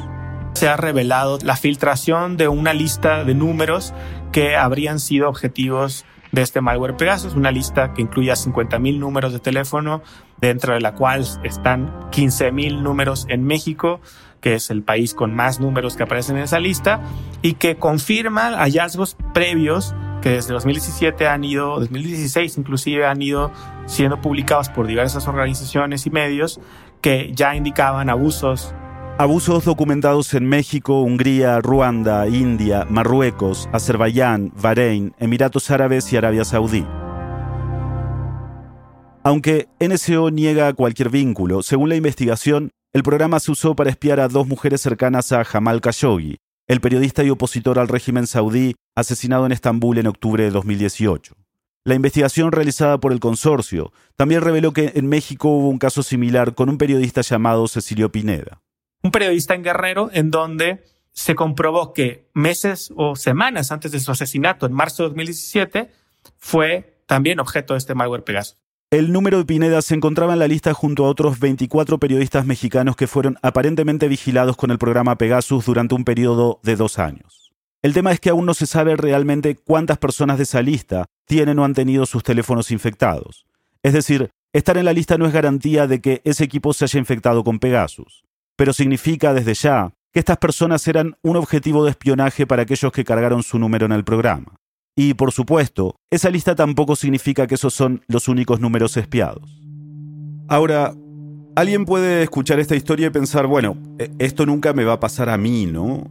Se 0.55 0.69
ha 0.69 0.77
revelado 0.77 1.39
la 1.43 1.57
filtración 1.57 2.37
de 2.37 2.47
una 2.47 2.73
lista 2.73 3.25
de 3.25 3.35
números 3.35 3.93
que 4.31 4.55
habrían 4.55 5.01
sido 5.01 5.29
objetivos 5.29 6.05
de 6.31 6.43
este 6.43 6.61
malware 6.61 6.97
Pegasus, 6.97 7.35
una 7.35 7.51
lista 7.51 7.93
que 7.93 8.03
incluye 8.03 8.31
50.000 8.31 8.99
números 8.99 9.33
de 9.33 9.41
teléfono, 9.41 10.03
dentro 10.41 10.75
de 10.75 10.81
la 10.81 10.95
cual 10.95 11.27
están 11.43 12.09
15.000 12.11 12.83
números 12.83 13.27
en 13.29 13.43
México, 13.43 14.01
que 14.41 14.55
es 14.55 14.71
el 14.71 14.83
país 14.85 15.13
con 15.13 15.35
más 15.35 15.59
números 15.59 15.97
que 15.97 16.05
aparecen 16.05 16.37
en 16.37 16.45
esa 16.45 16.61
lista, 16.61 17.03
y 17.43 17.55
que 17.55 17.77
confirma 17.77 18.57
hallazgos 18.57 19.17
previos 19.35 19.93
que 20.23 20.31
desde 20.31 20.55
2017 20.55 21.27
han 21.27 21.45
ido, 21.45 21.81
2016 21.81 22.57
inclusive 22.57 23.05
han 23.05 23.21
ido 23.21 23.53
siendo 23.87 24.21
publicados 24.21 24.71
por 24.71 24.87
diversas 24.87 25.29
organizaciones 25.29 26.07
y 26.07 26.11
medios 26.11 26.61
que 27.03 27.33
ya 27.35 27.55
indicaban 27.55 28.09
abusos. 28.09 28.75
Abusos 29.19 29.65
documentados 29.65 30.33
en 30.33 30.47
México, 30.47 31.03
Hungría, 31.03 31.61
Ruanda, 31.61 32.27
India, 32.29 32.87
Marruecos, 32.89 33.69
Azerbaiyán, 33.73 34.53
Bahrein, 34.57 35.15
Emiratos 35.19 35.71
Árabes 35.71 36.11
y 36.13 36.17
Arabia 36.17 36.45
Saudí. 36.45 36.87
Aunque 39.25 39.69
NSO 39.79 40.31
niega 40.31 40.73
cualquier 40.73 41.11
vínculo, 41.11 41.63
según 41.63 41.91
la 41.91 41.97
investigación, 41.97 42.71
el 42.93 43.03
programa 43.03 43.39
se 43.41 43.53
usó 43.53 43.77
para 43.77 43.91
espiar 43.91 44.19
a 44.21 44.29
dos 44.29 44.47
mujeres 44.49 44.81
cercanas 44.81 45.33
a 45.33 45.45
Jamal 45.45 45.81
Khashoggi, 45.81 46.39
el 46.69 46.81
periodista 46.81 47.23
y 47.23 47.31
opositor 47.31 47.79
al 47.79 47.89
régimen 47.89 48.27
saudí 48.27 48.75
asesinado 48.95 49.47
en 49.47 49.53
Estambul 49.53 49.99
en 49.99 50.07
octubre 50.07 50.45
de 50.45 50.51
2018. 50.51 51.35
La 51.85 51.95
investigación 51.95 52.53
realizada 52.53 52.99
por 52.99 53.13
el 53.13 53.19
consorcio 53.19 53.93
también 54.17 54.41
reveló 54.41 54.73
que 54.73 54.93
en 54.95 55.09
México 55.09 55.49
hubo 55.49 55.69
un 55.69 55.79
caso 55.79 56.03
similar 56.03 56.55
con 56.55 56.69
un 56.69 56.79
periodista 56.79 57.23
llamado 57.23 57.67
Cecilio 57.67 58.13
Pineda. 58.13 58.63
Un 59.03 59.11
periodista 59.11 59.55
en 59.55 59.65
Guerrero 59.65 60.09
en 60.13 60.31
donde 60.31 60.85
se 61.13 61.35
comprobó 61.35 61.93
que 61.93 62.31
meses 62.35 62.93
o 62.97 63.17
semanas 63.17 63.73
antes 63.73 63.91
de 63.91 63.99
su 64.01 64.13
asesinato, 64.13 64.67
en 64.67 64.73
marzo 64.73 65.03
de 65.03 65.09
2017, 65.09 65.91
fue 66.39 67.03
también 67.07 67.41
objeto 67.41 67.75
de 67.75 67.79
este 67.79 67.95
malware 67.95 68.25
Pegasus. 68.25 68.57
El 68.93 69.11
número 69.11 69.39
de 69.39 69.45
Pineda 69.45 69.83
se 69.83 69.95
encontraba 69.95 70.35
en 70.35 70.39
la 70.39 70.47
lista 70.47 70.75
junto 70.75 71.07
a 71.07 71.09
otros 71.09 71.41
24 71.41 71.99
periodistas 71.99 72.47
mexicanos 72.47 72.95
que 72.95 73.07
fueron 73.07 73.39
aparentemente 73.43 74.07
vigilados 74.07 74.57
con 74.57 74.71
el 74.71 74.79
programa 74.79 75.17
Pegasus 75.17 75.65
durante 75.65 75.95
un 75.95 76.05
periodo 76.05 76.61
de 76.63 76.77
dos 76.77 76.99
años. 76.99 77.42
El 77.83 77.95
tema 77.95 78.13
es 78.13 78.21
que 78.21 78.31
aún 78.31 78.47
no 78.47 78.55
se 78.55 78.67
sabe 78.67 78.97
realmente 78.97 79.57
cuántas 79.57 79.99
personas 79.99 80.37
de 80.37 80.45
esa 80.45 80.63
lista 80.63 81.07
tienen 81.27 81.59
o 81.59 81.65
han 81.65 81.75
tenido 81.75 82.07
sus 82.07 82.23
teléfonos 82.23 82.71
infectados. 82.71 83.45
Es 83.83 83.93
decir, 83.93 84.31
estar 84.53 84.77
en 84.77 84.85
la 84.85 84.93
lista 84.93 85.19
no 85.19 85.27
es 85.27 85.33
garantía 85.33 85.89
de 85.89 86.01
que 86.01 86.23
ese 86.25 86.45
equipo 86.45 86.73
se 86.73 86.85
haya 86.85 87.01
infectado 87.01 87.43
con 87.43 87.59
Pegasus, 87.59 88.25
pero 88.55 88.73
significa 88.73 89.35
desde 89.35 89.55
ya 89.55 89.93
que 90.13 90.21
estas 90.21 90.39
personas 90.39 90.87
eran 90.87 91.17
un 91.23 91.37
objetivo 91.37 91.85
de 91.85 91.91
espionaje 91.91 92.47
para 92.47 92.63
aquellos 92.63 92.93
que 92.93 93.05
cargaron 93.05 93.43
su 93.43 93.59
número 93.59 93.87
en 93.87 93.93
el 93.93 94.05
programa. 94.05 94.55
Y, 94.95 95.15
por 95.15 95.33
supuesto, 95.33 95.97
esa 96.11 96.31
lista 96.31 96.55
tampoco 96.55 96.95
significa 96.95 97.47
que 97.49 97.57
esos 97.57 97.75
son 97.75 98.05
los 98.07 98.29
únicos 98.29 98.61
números 98.61 98.97
espiados. 98.97 99.59
Ahora, 100.49 100.95
Alguien 101.55 101.85
puede 101.85 102.23
escuchar 102.23 102.61
esta 102.61 102.75
historia 102.75 103.09
y 103.09 103.11
pensar, 103.11 103.47
bueno, 103.47 103.77
e, 103.99 104.11
esto 104.19 104.47
nunca 104.47 104.73
me 104.73 104.85
va 104.85 104.95
a 104.95 105.01
pasar 105.01 105.29
a 105.29 105.37
mí, 105.37 105.67
¿no? 105.67 106.11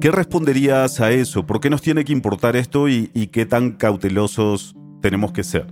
¿Qué 0.00 0.12
responderías 0.12 1.00
a 1.00 1.10
eso? 1.10 1.44
¿Por 1.44 1.60
qué 1.60 1.70
nos 1.70 1.82
tiene 1.82 2.04
que 2.04 2.12
importar 2.12 2.54
esto 2.54 2.88
y, 2.88 3.08
qué 3.32 3.46
tan 3.46 3.72
cautelosos 3.72 4.76
tenemos 5.02 5.32
que 5.32 5.42
ser? 5.42 5.66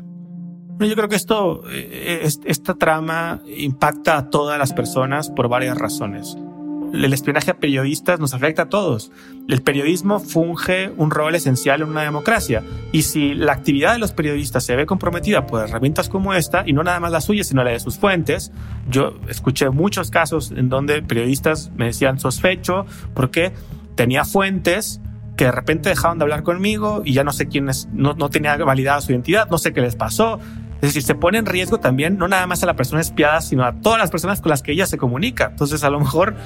Yo 0.80 0.94
creo 0.94 1.08
que 1.08 1.16
esto, 1.16 1.62
eh, 1.70 2.28
esta 2.44 2.74
trama 2.74 3.40
impacta 3.46 4.18
a 4.18 4.30
todas 4.30 4.58
las 4.58 4.72
personas 4.72 5.30
por 5.30 5.48
varias 5.48 5.78
razones 5.78 6.36
el 6.92 7.12
espionaje 7.12 7.50
a 7.50 7.58
periodistas 7.58 8.20
nos 8.20 8.34
afecta 8.34 8.62
a 8.62 8.68
todos. 8.68 9.10
El 9.48 9.62
periodismo 9.62 10.20
funge 10.20 10.90
un 10.96 11.10
rol 11.10 11.34
esencial 11.34 11.82
en 11.82 11.88
una 11.88 12.02
democracia. 12.02 12.62
Y 12.92 13.02
si 13.02 13.34
la 13.34 13.52
actividad 13.52 13.92
de 13.92 13.98
los 13.98 14.12
periodistas 14.12 14.64
se 14.64 14.76
ve 14.76 14.86
comprometida 14.86 15.46
por 15.46 15.62
herramientas 15.62 16.08
como 16.08 16.34
esta, 16.34 16.64
y 16.66 16.72
no 16.72 16.82
nada 16.82 17.00
más 17.00 17.12
la 17.12 17.20
suya, 17.20 17.44
sino 17.44 17.64
la 17.64 17.70
de 17.70 17.80
sus 17.80 17.98
fuentes, 17.98 18.52
yo 18.88 19.14
escuché 19.28 19.70
muchos 19.70 20.10
casos 20.10 20.52
en 20.52 20.68
donde 20.68 21.02
periodistas 21.02 21.70
me 21.76 21.86
decían 21.86 22.18
sospecho 22.18 22.86
porque 23.14 23.52
tenía 23.96 24.24
fuentes 24.24 25.00
que 25.36 25.46
de 25.46 25.52
repente 25.52 25.88
dejaron 25.88 26.18
de 26.18 26.24
hablar 26.24 26.42
conmigo 26.42 27.02
y 27.04 27.12
ya 27.12 27.24
no 27.24 27.32
sé 27.32 27.48
quiénes, 27.48 27.88
no, 27.92 28.14
no 28.14 28.30
tenía 28.30 28.56
validada 28.56 29.00
su 29.00 29.12
identidad, 29.12 29.50
no 29.50 29.58
sé 29.58 29.72
qué 29.72 29.80
les 29.80 29.96
pasó. 29.96 30.38
Es 30.76 30.82
decir, 30.82 31.02
se 31.02 31.14
pone 31.14 31.38
en 31.38 31.46
riesgo 31.46 31.80
también 31.80 32.16
no 32.16 32.28
nada 32.28 32.46
más 32.46 32.62
a 32.62 32.66
la 32.66 32.74
persona 32.74 33.00
espiada, 33.00 33.40
sino 33.40 33.64
a 33.64 33.72
todas 33.80 33.98
las 33.98 34.10
personas 34.10 34.40
con 34.40 34.50
las 34.50 34.62
que 34.62 34.72
ella 34.72 34.86
se 34.86 34.98
comunica. 34.98 35.48
Entonces, 35.50 35.84
a 35.84 35.90
lo 35.90 35.98
mejor 35.98 36.36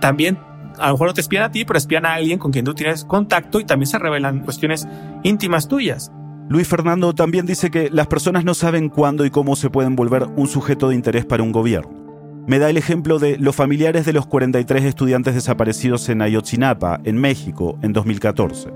también 0.00 0.38
a 0.78 0.86
lo 0.86 0.94
mejor 0.94 1.08
no 1.08 1.14
te 1.14 1.20
espían 1.20 1.42
a 1.42 1.50
ti, 1.50 1.64
pero 1.64 1.78
espían 1.78 2.06
a 2.06 2.14
alguien 2.14 2.38
con 2.38 2.50
quien 2.50 2.64
tú 2.64 2.74
tienes 2.74 3.04
contacto 3.04 3.60
y 3.60 3.64
también 3.64 3.86
se 3.86 3.98
revelan 3.98 4.40
cuestiones 4.40 4.88
íntimas 5.22 5.68
tuyas. 5.68 6.10
Luis 6.48 6.66
Fernando 6.66 7.14
también 7.14 7.46
dice 7.46 7.70
que 7.70 7.88
las 7.90 8.06
personas 8.06 8.44
no 8.44 8.54
saben 8.54 8.88
cuándo 8.88 9.24
y 9.24 9.30
cómo 9.30 9.54
se 9.54 9.70
pueden 9.70 9.96
volver 9.96 10.24
un 10.36 10.48
sujeto 10.48 10.88
de 10.88 10.94
interés 10.94 11.24
para 11.24 11.42
un 11.42 11.52
gobierno. 11.52 12.01
Me 12.46 12.58
da 12.58 12.68
el 12.68 12.76
ejemplo 12.76 13.18
de 13.18 13.38
los 13.38 13.54
familiares 13.54 14.04
de 14.04 14.12
los 14.12 14.26
43 14.26 14.84
estudiantes 14.84 15.34
desaparecidos 15.34 16.08
en 16.08 16.22
Ayotzinapa, 16.22 17.00
en 17.04 17.16
México, 17.16 17.78
en 17.82 17.92
2014. 17.92 18.72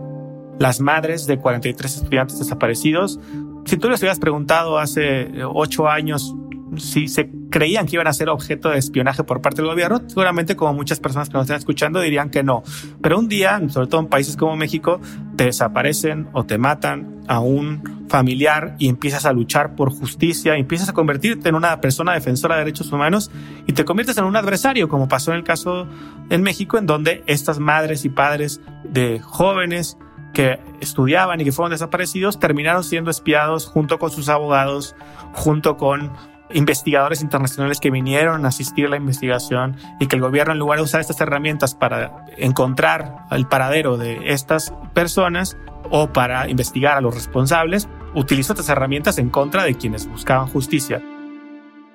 Las 0.58 0.80
madres 0.80 1.26
de 1.26 1.38
43 1.38 1.96
estudiantes 1.96 2.38
desaparecidos, 2.38 3.18
si 3.64 3.76
tú 3.76 3.88
les 3.90 4.00
hubieras 4.00 4.20
preguntado 4.20 4.78
hace 4.78 5.30
ocho 5.44 5.88
años 5.88 6.34
si 6.76 7.08
se 7.08 7.30
creían 7.50 7.86
que 7.86 7.96
iban 7.96 8.06
a 8.06 8.12
ser 8.12 8.28
objeto 8.28 8.70
de 8.70 8.78
espionaje 8.78 9.24
por 9.24 9.40
parte 9.40 9.62
del 9.62 9.70
gobierno, 9.70 10.02
seguramente 10.06 10.56
como 10.56 10.74
muchas 10.74 11.00
personas 11.00 11.28
que 11.28 11.34
nos 11.34 11.42
están 11.44 11.58
escuchando 11.58 12.00
dirían 12.00 12.30
que 12.30 12.42
no. 12.42 12.62
Pero 13.00 13.18
un 13.18 13.28
día, 13.28 13.60
sobre 13.68 13.86
todo 13.86 14.00
en 14.00 14.08
países 14.08 14.36
como 14.36 14.56
México, 14.56 15.00
te 15.36 15.44
desaparecen 15.44 16.28
o 16.32 16.44
te 16.44 16.58
matan 16.58 17.22
a 17.28 17.40
un 17.40 18.06
familiar 18.08 18.76
y 18.78 18.88
empiezas 18.88 19.26
a 19.26 19.32
luchar 19.32 19.74
por 19.74 19.90
justicia, 19.90 20.56
empiezas 20.56 20.88
a 20.88 20.92
convertirte 20.92 21.48
en 21.48 21.54
una 21.54 21.80
persona 21.80 22.12
defensora 22.12 22.56
de 22.56 22.60
derechos 22.64 22.92
humanos 22.92 23.30
y 23.66 23.72
te 23.72 23.84
conviertes 23.84 24.16
en 24.18 24.24
un 24.24 24.36
adversario, 24.36 24.88
como 24.88 25.08
pasó 25.08 25.32
en 25.32 25.38
el 25.38 25.44
caso 25.44 25.88
en 26.30 26.42
México, 26.42 26.78
en 26.78 26.86
donde 26.86 27.22
estas 27.26 27.58
madres 27.58 28.04
y 28.04 28.08
padres 28.08 28.60
de 28.84 29.18
jóvenes 29.20 29.98
que 30.32 30.60
estudiaban 30.80 31.40
y 31.40 31.44
que 31.44 31.52
fueron 31.52 31.70
desaparecidos 31.70 32.38
terminaron 32.38 32.84
siendo 32.84 33.10
espiados 33.10 33.66
junto 33.66 33.98
con 33.98 34.10
sus 34.10 34.28
abogados, 34.28 34.94
junto 35.32 35.76
con 35.76 36.12
investigadores 36.52 37.22
internacionales 37.22 37.80
que 37.80 37.90
vinieron 37.90 38.44
a 38.44 38.48
asistir 38.48 38.86
a 38.86 38.90
la 38.90 38.96
investigación 38.96 39.76
y 40.00 40.06
que 40.06 40.16
el 40.16 40.22
gobierno 40.22 40.52
en 40.52 40.58
lugar 40.58 40.78
de 40.78 40.84
usar 40.84 41.00
estas 41.00 41.20
herramientas 41.20 41.74
para 41.74 42.26
encontrar 42.36 43.26
el 43.30 43.46
paradero 43.46 43.96
de 43.96 44.32
estas 44.32 44.72
personas 44.94 45.56
o 45.90 46.12
para 46.12 46.48
investigar 46.48 46.96
a 46.96 47.00
los 47.00 47.14
responsables, 47.14 47.88
utilizó 48.14 48.52
estas 48.52 48.68
herramientas 48.68 49.18
en 49.18 49.30
contra 49.30 49.64
de 49.64 49.74
quienes 49.74 50.08
buscaban 50.08 50.48
justicia. 50.48 51.02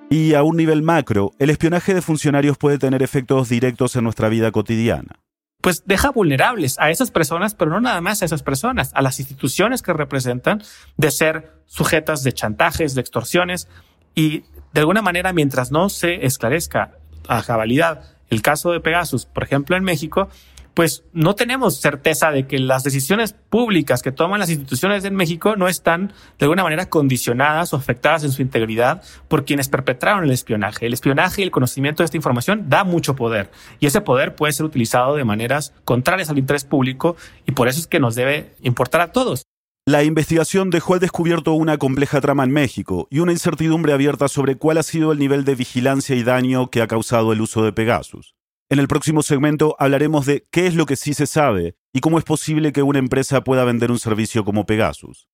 Y 0.09 0.33
a 0.33 0.43
un 0.43 0.57
nivel 0.57 0.81
macro, 0.81 1.31
el 1.39 1.49
espionaje 1.49 1.93
de 1.93 2.01
funcionarios 2.01 2.57
puede 2.57 2.77
tener 2.77 3.01
efectos 3.01 3.49
directos 3.49 3.95
en 3.95 4.03
nuestra 4.03 4.29
vida 4.29 4.51
cotidiana 4.51 5.21
pues 5.61 5.83
deja 5.85 6.09
vulnerables 6.09 6.77
a 6.79 6.89
esas 6.89 7.11
personas, 7.11 7.55
pero 7.55 7.71
no 7.71 7.79
nada 7.79 8.01
más 8.01 8.21
a 8.21 8.25
esas 8.25 8.43
personas, 8.43 8.91
a 8.93 9.01
las 9.01 9.19
instituciones 9.19 9.81
que 9.81 9.93
representan 9.93 10.61
de 10.97 11.11
ser 11.11 11.53
sujetas 11.65 12.23
de 12.23 12.33
chantajes, 12.33 12.95
de 12.95 13.01
extorsiones, 13.01 13.67
y 14.15 14.43
de 14.73 14.79
alguna 14.79 15.01
manera, 15.01 15.33
mientras 15.33 15.71
no 15.71 15.89
se 15.89 16.25
esclarezca 16.25 16.91
a 17.27 17.43
cabalidad 17.43 18.03
el 18.29 18.41
caso 18.41 18.71
de 18.71 18.79
Pegasus, 18.79 19.25
por 19.25 19.43
ejemplo, 19.43 19.75
en 19.75 19.83
México, 19.83 20.29
pues 20.73 21.03
no 21.11 21.35
tenemos 21.35 21.81
certeza 21.81 22.31
de 22.31 22.47
que 22.47 22.57
las 22.57 22.83
decisiones 22.83 23.33
públicas 23.33 24.01
que 24.01 24.13
toman 24.13 24.39
las 24.39 24.49
instituciones 24.49 25.03
en 25.03 25.15
México 25.15 25.57
no 25.57 25.67
están 25.67 26.13
de 26.39 26.45
alguna 26.45 26.63
manera 26.63 26.89
condicionadas 26.89 27.73
o 27.73 27.75
afectadas 27.75 28.23
en 28.23 28.31
su 28.31 28.41
integridad 28.41 29.03
por 29.27 29.43
quienes 29.43 29.67
perpetraron 29.67 30.23
el 30.23 30.31
espionaje. 30.31 30.85
El 30.85 30.93
espionaje 30.93 31.41
y 31.41 31.43
el 31.43 31.51
conocimiento 31.51 32.03
de 32.03 32.05
esta 32.05 32.17
información 32.17 32.69
da 32.69 32.85
mucho 32.85 33.17
poder 33.17 33.51
y 33.81 33.87
ese 33.87 33.99
poder 33.99 34.33
puede 34.35 34.53
ser 34.53 34.65
utilizado 34.65 35.15
de 35.15 35.25
maneras 35.25 35.73
contrarias 35.83 36.29
al 36.29 36.39
interés 36.39 36.63
público 36.63 37.17
y 37.45 37.51
por 37.51 37.67
eso 37.67 37.81
es 37.81 37.87
que 37.87 37.99
nos 37.99 38.15
debe 38.15 38.53
importar 38.61 39.01
a 39.01 39.11
todos. 39.11 39.43
La 39.87 40.03
investigación 40.03 40.69
dejó 40.69 40.93
al 40.93 40.99
descubierto 40.99 41.53
una 41.53 41.79
compleja 41.79 42.21
trama 42.21 42.43
en 42.43 42.51
México 42.51 43.07
y 43.09 43.17
una 43.17 43.31
incertidumbre 43.31 43.93
abierta 43.93 44.27
sobre 44.27 44.55
cuál 44.55 44.77
ha 44.77 44.83
sido 44.83 45.11
el 45.11 45.17
nivel 45.17 45.43
de 45.43 45.55
vigilancia 45.55 46.15
y 46.15 46.21
daño 46.21 46.69
que 46.69 46.83
ha 46.83 46.87
causado 46.87 47.33
el 47.33 47.41
uso 47.41 47.63
de 47.63 47.73
Pegasus. 47.73 48.35
En 48.69 48.77
el 48.77 48.87
próximo 48.87 49.23
segmento 49.23 49.75
hablaremos 49.79 50.27
de 50.27 50.45
qué 50.51 50.67
es 50.67 50.75
lo 50.75 50.85
que 50.85 50.95
sí 50.95 51.15
se 51.15 51.25
sabe 51.25 51.77
y 51.93 51.99
cómo 51.99 52.19
es 52.19 52.23
posible 52.23 52.71
que 52.71 52.83
una 52.83 52.99
empresa 52.99 53.43
pueda 53.43 53.63
vender 53.63 53.89
un 53.89 53.97
servicio 53.97 54.45
como 54.45 54.67
Pegasus. 54.67 55.27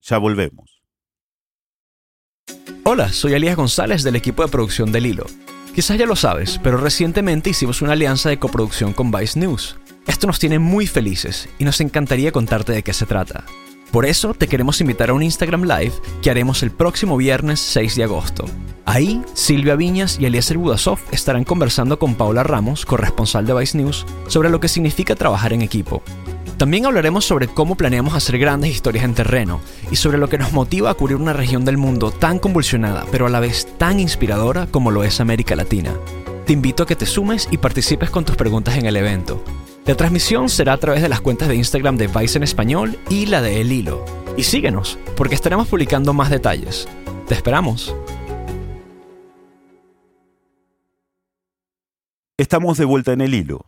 Ya 0.00 0.16
volvemos. 0.16 0.80
Hola, 2.84 3.12
soy 3.12 3.34
Elías 3.34 3.56
González 3.56 4.02
del 4.02 4.16
equipo 4.16 4.42
de 4.42 4.48
producción 4.48 4.92
del 4.92 5.04
Hilo. 5.04 5.26
Quizás 5.74 5.98
ya 5.98 6.06
lo 6.06 6.16
sabes, 6.16 6.58
pero 6.62 6.78
recientemente 6.78 7.50
hicimos 7.50 7.82
una 7.82 7.92
alianza 7.92 8.30
de 8.30 8.38
coproducción 8.38 8.94
con 8.94 9.10
Vice 9.10 9.38
News. 9.38 9.76
Esto 10.06 10.26
nos 10.26 10.38
tiene 10.38 10.58
muy 10.58 10.86
felices 10.86 11.50
y 11.58 11.64
nos 11.64 11.82
encantaría 11.82 12.32
contarte 12.32 12.72
de 12.72 12.82
qué 12.82 12.94
se 12.94 13.04
trata. 13.04 13.44
Por 13.92 14.06
eso 14.06 14.34
te 14.34 14.46
queremos 14.46 14.80
invitar 14.80 15.10
a 15.10 15.14
un 15.14 15.22
Instagram 15.22 15.64
Live 15.64 15.92
que 16.22 16.30
haremos 16.30 16.62
el 16.62 16.70
próximo 16.70 17.16
viernes 17.16 17.58
6 17.58 17.96
de 17.96 18.04
agosto. 18.04 18.44
Ahí, 18.84 19.20
Silvia 19.34 19.74
Viñas 19.74 20.18
y 20.20 20.26
Eliezer 20.26 20.58
Budasov 20.58 21.00
estarán 21.10 21.42
conversando 21.42 21.98
con 21.98 22.14
Paula 22.14 22.44
Ramos, 22.44 22.86
corresponsal 22.86 23.46
de 23.46 23.54
Vice 23.54 23.76
News, 23.76 24.06
sobre 24.28 24.48
lo 24.48 24.60
que 24.60 24.68
significa 24.68 25.16
trabajar 25.16 25.52
en 25.52 25.62
equipo. 25.62 26.02
También 26.56 26.86
hablaremos 26.86 27.24
sobre 27.24 27.48
cómo 27.48 27.74
planeamos 27.74 28.14
hacer 28.14 28.38
grandes 28.38 28.70
historias 28.70 29.04
en 29.04 29.14
terreno 29.14 29.60
y 29.90 29.96
sobre 29.96 30.18
lo 30.18 30.28
que 30.28 30.38
nos 30.38 30.52
motiva 30.52 30.90
a 30.90 30.94
cubrir 30.94 31.16
una 31.16 31.32
región 31.32 31.64
del 31.64 31.76
mundo 31.76 32.12
tan 32.12 32.38
convulsionada, 32.38 33.06
pero 33.10 33.26
a 33.26 33.30
la 33.30 33.40
vez 33.40 33.66
tan 33.76 33.98
inspiradora 33.98 34.66
como 34.66 34.92
lo 34.92 35.02
es 35.02 35.20
América 35.20 35.56
Latina. 35.56 35.94
Te 36.46 36.52
invito 36.52 36.82
a 36.82 36.86
que 36.86 36.96
te 36.96 37.06
sumes 37.06 37.48
y 37.50 37.58
participes 37.58 38.10
con 38.10 38.24
tus 38.24 38.36
preguntas 38.36 38.76
en 38.76 38.86
el 38.86 38.96
evento. 38.96 39.42
La 39.86 39.96
transmisión 39.96 40.50
será 40.50 40.74
a 40.74 40.76
través 40.76 41.00
de 41.00 41.08
las 41.08 41.22
cuentas 41.22 41.48
de 41.48 41.56
Instagram 41.56 41.96
de 41.96 42.06
Vice 42.06 42.36
en 42.36 42.44
español 42.44 42.98
y 43.08 43.26
la 43.26 43.40
de 43.40 43.62
El 43.62 43.72
Hilo. 43.72 44.04
Y 44.36 44.42
síguenos, 44.42 44.98
porque 45.16 45.34
estaremos 45.34 45.68
publicando 45.68 46.12
más 46.12 46.28
detalles. 46.28 46.86
Te 47.26 47.34
esperamos. 47.34 47.94
Estamos 52.36 52.76
de 52.78 52.84
vuelta 52.84 53.12
en 53.12 53.20
el 53.20 53.34
hilo. 53.34 53.66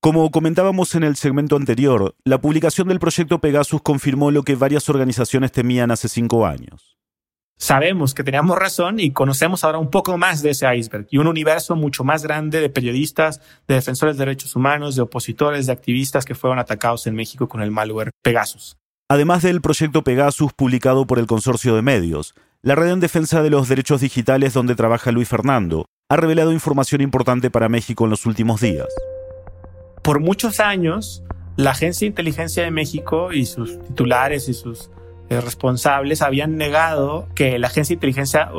Como 0.00 0.30
comentábamos 0.30 0.94
en 0.94 1.02
el 1.02 1.16
segmento 1.16 1.56
anterior, 1.56 2.14
la 2.24 2.40
publicación 2.40 2.88
del 2.88 3.00
proyecto 3.00 3.40
Pegasus 3.40 3.82
confirmó 3.82 4.30
lo 4.30 4.44
que 4.44 4.54
varias 4.54 4.88
organizaciones 4.88 5.52
temían 5.52 5.90
hace 5.90 6.08
cinco 6.08 6.46
años 6.46 6.98
sabemos 7.58 8.14
que 8.14 8.24
teníamos 8.24 8.58
razón 8.58 9.00
y 9.00 9.10
conocemos 9.10 9.64
ahora 9.64 9.78
un 9.78 9.90
poco 9.90 10.16
más 10.16 10.42
de 10.42 10.50
ese 10.50 10.74
iceberg 10.74 11.06
y 11.10 11.18
un 11.18 11.26
universo 11.26 11.76
mucho 11.76 12.04
más 12.04 12.22
grande 12.22 12.60
de 12.60 12.70
periodistas, 12.70 13.40
de 13.66 13.74
defensores 13.74 14.16
de 14.16 14.24
derechos 14.24 14.56
humanos, 14.56 14.96
de 14.96 15.02
opositores, 15.02 15.66
de 15.66 15.72
activistas 15.72 16.24
que 16.24 16.34
fueron 16.34 16.58
atacados 16.58 17.06
en 17.06 17.14
México 17.14 17.48
con 17.48 17.60
el 17.60 17.70
malware 17.70 18.12
Pegasus. 18.22 18.78
Además 19.10 19.42
del 19.42 19.60
proyecto 19.60 20.02
Pegasus 20.04 20.52
publicado 20.52 21.06
por 21.06 21.18
el 21.18 21.26
Consorcio 21.26 21.74
de 21.74 21.82
Medios, 21.82 22.34
la 22.62 22.74
red 22.74 22.90
en 22.90 23.00
defensa 23.00 23.42
de 23.42 23.50
los 23.50 23.68
derechos 23.68 24.00
digitales 24.00 24.52
donde 24.52 24.74
trabaja 24.74 25.12
Luis 25.12 25.28
Fernando 25.28 25.86
ha 26.08 26.16
revelado 26.16 26.52
información 26.52 27.00
importante 27.00 27.50
para 27.50 27.68
México 27.68 28.04
en 28.04 28.10
los 28.10 28.26
últimos 28.26 28.60
días. 28.60 28.88
Por 30.02 30.20
muchos 30.20 30.60
años, 30.60 31.22
la 31.56 31.72
Agencia 31.72 32.06
de 32.06 32.10
Inteligencia 32.10 32.62
de 32.62 32.70
México 32.70 33.32
y 33.32 33.46
sus 33.46 33.78
titulares 33.82 34.48
y 34.48 34.54
sus 34.54 34.90
responsables 35.30 36.22
habían 36.22 36.56
negado 36.56 37.28
que 37.34 37.58
la 37.58 37.66
agencia 37.66 37.92
de 37.92 37.96
inteligencia 37.96 38.50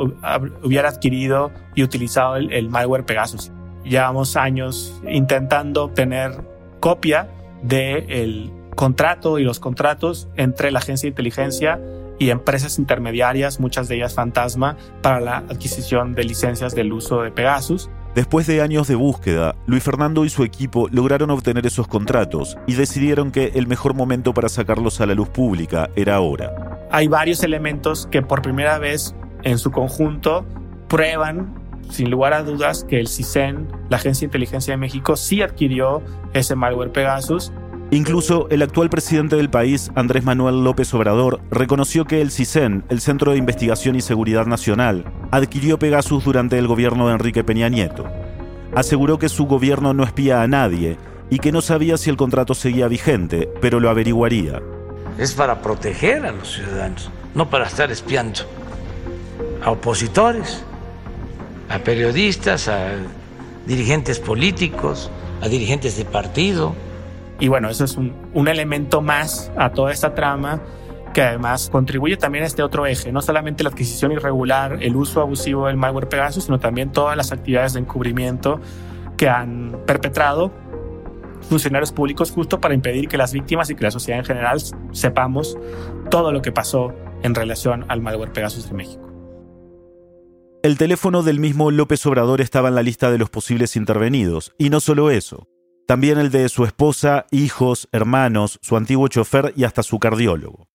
hubiera 0.62 0.88
adquirido 0.88 1.50
y 1.74 1.82
utilizado 1.82 2.36
el, 2.36 2.68
malware 2.68 3.04
Pegasus. 3.04 3.50
Llevamos 3.84 4.36
años 4.36 5.00
intentando 5.08 5.84
obtener 5.84 6.44
copia 6.80 7.28
del 7.62 8.52
contrato 8.76 9.38
y 9.38 9.44
los 9.44 9.58
contratos 9.58 10.28
entre 10.36 10.70
la 10.70 10.78
agencia 10.78 11.06
de 11.06 11.10
inteligencia 11.10 11.80
y 12.18 12.30
empresas 12.30 12.78
intermediarias, 12.78 13.60
muchas 13.60 13.88
de 13.88 13.96
ellas 13.96 14.14
fantasma, 14.14 14.76
para 15.02 15.20
la 15.20 15.38
adquisición 15.38 16.14
de 16.14 16.24
licencias 16.24 16.74
del 16.74 16.92
uso 16.92 17.22
de 17.22 17.30
Pegasus. 17.30 17.90
Después 18.14 18.46
de 18.48 18.60
años 18.60 18.88
de 18.88 18.96
búsqueda, 18.96 19.54
Luis 19.66 19.84
Fernando 19.84 20.24
y 20.24 20.30
su 20.30 20.42
equipo 20.42 20.88
lograron 20.90 21.30
obtener 21.30 21.64
esos 21.66 21.86
contratos 21.86 22.58
y 22.66 22.74
decidieron 22.74 23.30
que 23.30 23.52
el 23.54 23.68
mejor 23.68 23.94
momento 23.94 24.34
para 24.34 24.48
sacarlos 24.48 25.00
a 25.00 25.06
la 25.06 25.14
luz 25.14 25.28
pública 25.28 25.90
era 25.94 26.16
ahora. 26.16 26.88
Hay 26.90 27.06
varios 27.06 27.44
elementos 27.44 28.08
que 28.10 28.20
por 28.20 28.42
primera 28.42 28.78
vez 28.78 29.14
en 29.44 29.58
su 29.58 29.70
conjunto 29.70 30.44
prueban 30.88 31.54
sin 31.88 32.10
lugar 32.10 32.32
a 32.32 32.42
dudas 32.42 32.84
que 32.84 32.98
el 32.98 33.06
CISEN, 33.06 33.68
la 33.88 33.98
Agencia 33.98 34.20
de 34.20 34.26
Inteligencia 34.26 34.72
de 34.72 34.78
México, 34.78 35.16
sí 35.16 35.42
adquirió 35.42 36.02
ese 36.32 36.56
malware 36.56 36.90
Pegasus. 36.90 37.52
Incluso 37.92 38.46
el 38.50 38.62
actual 38.62 38.88
presidente 38.88 39.34
del 39.34 39.50
país, 39.50 39.90
Andrés 39.96 40.22
Manuel 40.22 40.62
López 40.62 40.94
Obrador, 40.94 41.40
reconoció 41.50 42.04
que 42.04 42.20
el 42.20 42.30
CISEN, 42.30 42.84
el 42.88 43.00
Centro 43.00 43.32
de 43.32 43.38
Investigación 43.38 43.96
y 43.96 44.00
Seguridad 44.00 44.46
Nacional, 44.46 45.04
adquirió 45.32 45.76
Pegasus 45.76 46.24
durante 46.24 46.56
el 46.56 46.68
gobierno 46.68 47.08
de 47.08 47.14
Enrique 47.14 47.42
Peña 47.42 47.68
Nieto. 47.68 48.06
Aseguró 48.76 49.18
que 49.18 49.28
su 49.28 49.46
gobierno 49.46 49.92
no 49.92 50.04
espía 50.04 50.42
a 50.42 50.46
nadie 50.46 50.98
y 51.30 51.40
que 51.40 51.50
no 51.50 51.62
sabía 51.62 51.96
si 51.96 52.10
el 52.10 52.16
contrato 52.16 52.54
seguía 52.54 52.86
vigente, 52.86 53.48
pero 53.60 53.80
lo 53.80 53.90
averiguaría. 53.90 54.62
Es 55.18 55.34
para 55.34 55.60
proteger 55.60 56.24
a 56.24 56.30
los 56.30 56.54
ciudadanos, 56.54 57.10
no 57.34 57.50
para 57.50 57.66
estar 57.66 57.90
espiando 57.90 58.42
a 59.64 59.72
opositores 59.72 60.62
a 61.68 61.78
periodistas, 61.78 62.68
a 62.68 62.90
dirigentes 63.66 64.18
políticos, 64.20 65.10
a 65.40 65.48
dirigentes 65.48 65.96
de 65.96 66.04
partido. 66.04 66.74
Y 67.40 67.48
bueno, 67.48 67.70
eso 67.70 67.84
es 67.84 67.96
un, 67.96 68.48
elemento 68.48 69.00
más 69.00 69.50
a 69.56 69.72
toda 69.72 69.92
esta 69.92 70.14
trama 70.14 70.60
que 71.14 71.22
además 71.22 71.70
contribuye 71.70 72.16
también 72.16 72.44
a 72.44 72.46
este 72.46 72.62
otro 72.62 72.86
eje, 72.86 73.10
no 73.10 73.20
solamente 73.22 73.64
la 73.64 73.70
adquisición 73.70 74.12
irregular, 74.12 74.78
el 74.80 74.94
uso 74.94 75.20
abusivo 75.20 75.66
del 75.66 75.76
malware 75.76 76.08
Pegasus, 76.08 76.44
sino 76.44 76.60
también 76.60 76.92
todas 76.92 77.16
las 77.16 77.32
actividades 77.32 77.72
de 77.72 77.80
encubrimiento 77.80 78.60
que 79.16 79.28
han 79.28 79.76
perpetrado 79.86 80.52
funcionarios 81.48 81.90
públicos 81.90 82.30
justo 82.30 82.60
para 82.60 82.74
impedir 82.74 83.08
que 83.08 83.16
las 83.16 83.32
víctimas 83.32 83.70
y 83.70 83.74
que 83.74 83.82
la 83.82 83.90
sociedad 83.90 84.20
en 84.20 84.26
general 84.26 84.60
sepamos 84.92 85.58
todo 86.10 86.32
lo 86.32 86.42
que 86.42 86.52
pasó 86.52 86.92
en 87.22 87.34
relación 87.34 87.86
al 87.88 88.02
malware 88.02 88.32
Pegasus 88.32 88.68
de 88.68 88.74
México. 88.74 89.06
El 90.62 90.76
teléfono 90.76 91.22
del 91.22 91.40
mismo 91.40 91.70
López 91.70 92.04
Obrador 92.04 92.42
estaba 92.42 92.68
en 92.68 92.74
la 92.74 92.82
lista 92.82 93.10
de 93.10 93.16
los 93.16 93.30
posibles 93.30 93.76
intervenidos, 93.76 94.52
y 94.58 94.68
no 94.68 94.80
solo 94.80 95.10
eso, 95.10 95.48
también 95.90 96.18
el 96.18 96.30
de 96.30 96.48
su 96.48 96.64
esposa, 96.64 97.26
hijos, 97.32 97.88
hermanos, 97.90 98.60
su 98.62 98.76
antiguo 98.76 99.08
chofer 99.08 99.52
y 99.56 99.64
hasta 99.64 99.82
su 99.82 99.98
cardiólogo. 99.98 100.68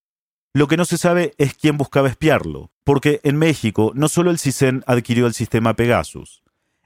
Lo 0.52 0.68
que 0.68 0.76
no 0.76 0.84
se 0.84 0.98
sabe 0.98 1.32
es 1.38 1.54
quién 1.54 1.78
buscaba 1.78 2.10
espiarlo, 2.10 2.70
porque 2.84 3.20
en 3.22 3.38
México 3.38 3.92
no 3.94 4.10
solo 4.10 4.30
el 4.30 4.38
CISEN 4.38 4.84
adquirió 4.86 5.26
el 5.26 5.32
sistema 5.32 5.72
Pegasus. 5.72 6.42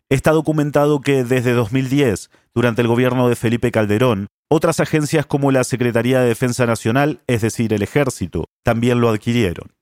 Está 0.08 0.30
documentado 0.30 1.00
que 1.00 1.24
desde 1.24 1.54
2010, 1.54 2.30
durante 2.54 2.82
el 2.82 2.86
gobierno 2.86 3.28
de 3.28 3.34
Felipe 3.34 3.72
Calderón, 3.72 4.28
otras 4.48 4.78
agencias 4.78 5.26
como 5.26 5.50
la 5.50 5.64
Secretaría 5.64 6.20
de 6.20 6.28
Defensa 6.28 6.66
Nacional, 6.66 7.22
es 7.26 7.42
decir, 7.42 7.72
el 7.72 7.82
Ejército, 7.82 8.44
también 8.62 9.00
lo 9.00 9.08
adquirieron. 9.08 9.72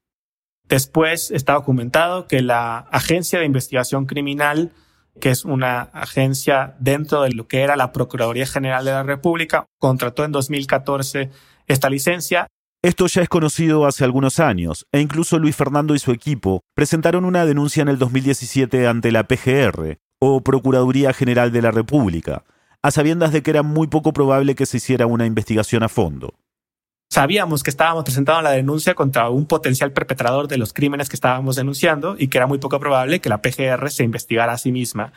Después 0.64 1.30
está 1.32 1.52
documentado 1.52 2.26
que 2.26 2.40
la 2.40 2.78
Agencia 2.78 3.40
de 3.40 3.44
Investigación 3.44 4.06
Criminal, 4.06 4.72
que 5.20 5.30
es 5.30 5.44
una 5.44 5.82
agencia 5.92 6.76
dentro 6.78 7.22
de 7.22 7.30
lo 7.32 7.46
que 7.46 7.62
era 7.62 7.76
la 7.76 7.92
Procuraduría 7.92 8.46
General 8.46 8.84
de 8.84 8.92
la 8.92 9.02
República, 9.02 9.66
contrató 9.78 10.24
en 10.24 10.32
2014 10.32 11.30
esta 11.66 11.90
licencia. 11.90 12.46
Esto 12.82 13.06
ya 13.06 13.22
es 13.22 13.28
conocido 13.28 13.86
hace 13.86 14.04
algunos 14.04 14.38
años, 14.38 14.86
e 14.92 15.00
incluso 15.00 15.38
Luis 15.38 15.56
Fernando 15.56 15.94
y 15.94 15.98
su 15.98 16.12
equipo 16.12 16.62
presentaron 16.74 17.24
una 17.24 17.44
denuncia 17.44 17.82
en 17.82 17.88
el 17.88 17.98
2017 17.98 18.86
ante 18.86 19.10
la 19.10 19.24
PGR, 19.24 19.98
o 20.20 20.42
Procuraduría 20.42 21.12
General 21.12 21.52
de 21.52 21.62
la 21.62 21.70
República, 21.70 22.44
a 22.82 22.90
sabiendas 22.90 23.32
de 23.32 23.42
que 23.42 23.50
era 23.50 23.62
muy 23.62 23.88
poco 23.88 24.12
probable 24.12 24.54
que 24.54 24.66
se 24.66 24.76
hiciera 24.76 25.06
una 25.06 25.26
investigación 25.26 25.82
a 25.82 25.88
fondo. 25.88 26.34
Sabíamos 27.10 27.62
que 27.62 27.70
estábamos 27.70 28.04
presentando 28.04 28.42
la 28.42 28.50
denuncia 28.50 28.94
contra 28.94 29.30
un 29.30 29.46
potencial 29.46 29.92
perpetrador 29.92 30.46
de 30.46 30.58
los 30.58 30.74
crímenes 30.74 31.08
que 31.08 31.16
estábamos 31.16 31.56
denunciando 31.56 32.16
y 32.18 32.28
que 32.28 32.36
era 32.36 32.46
muy 32.46 32.58
poco 32.58 32.78
probable 32.78 33.20
que 33.20 33.30
la 33.30 33.40
PGR 33.40 33.90
se 33.90 34.04
investigara 34.04 34.52
a 34.52 34.58
sí 34.58 34.72
misma. 34.72 35.12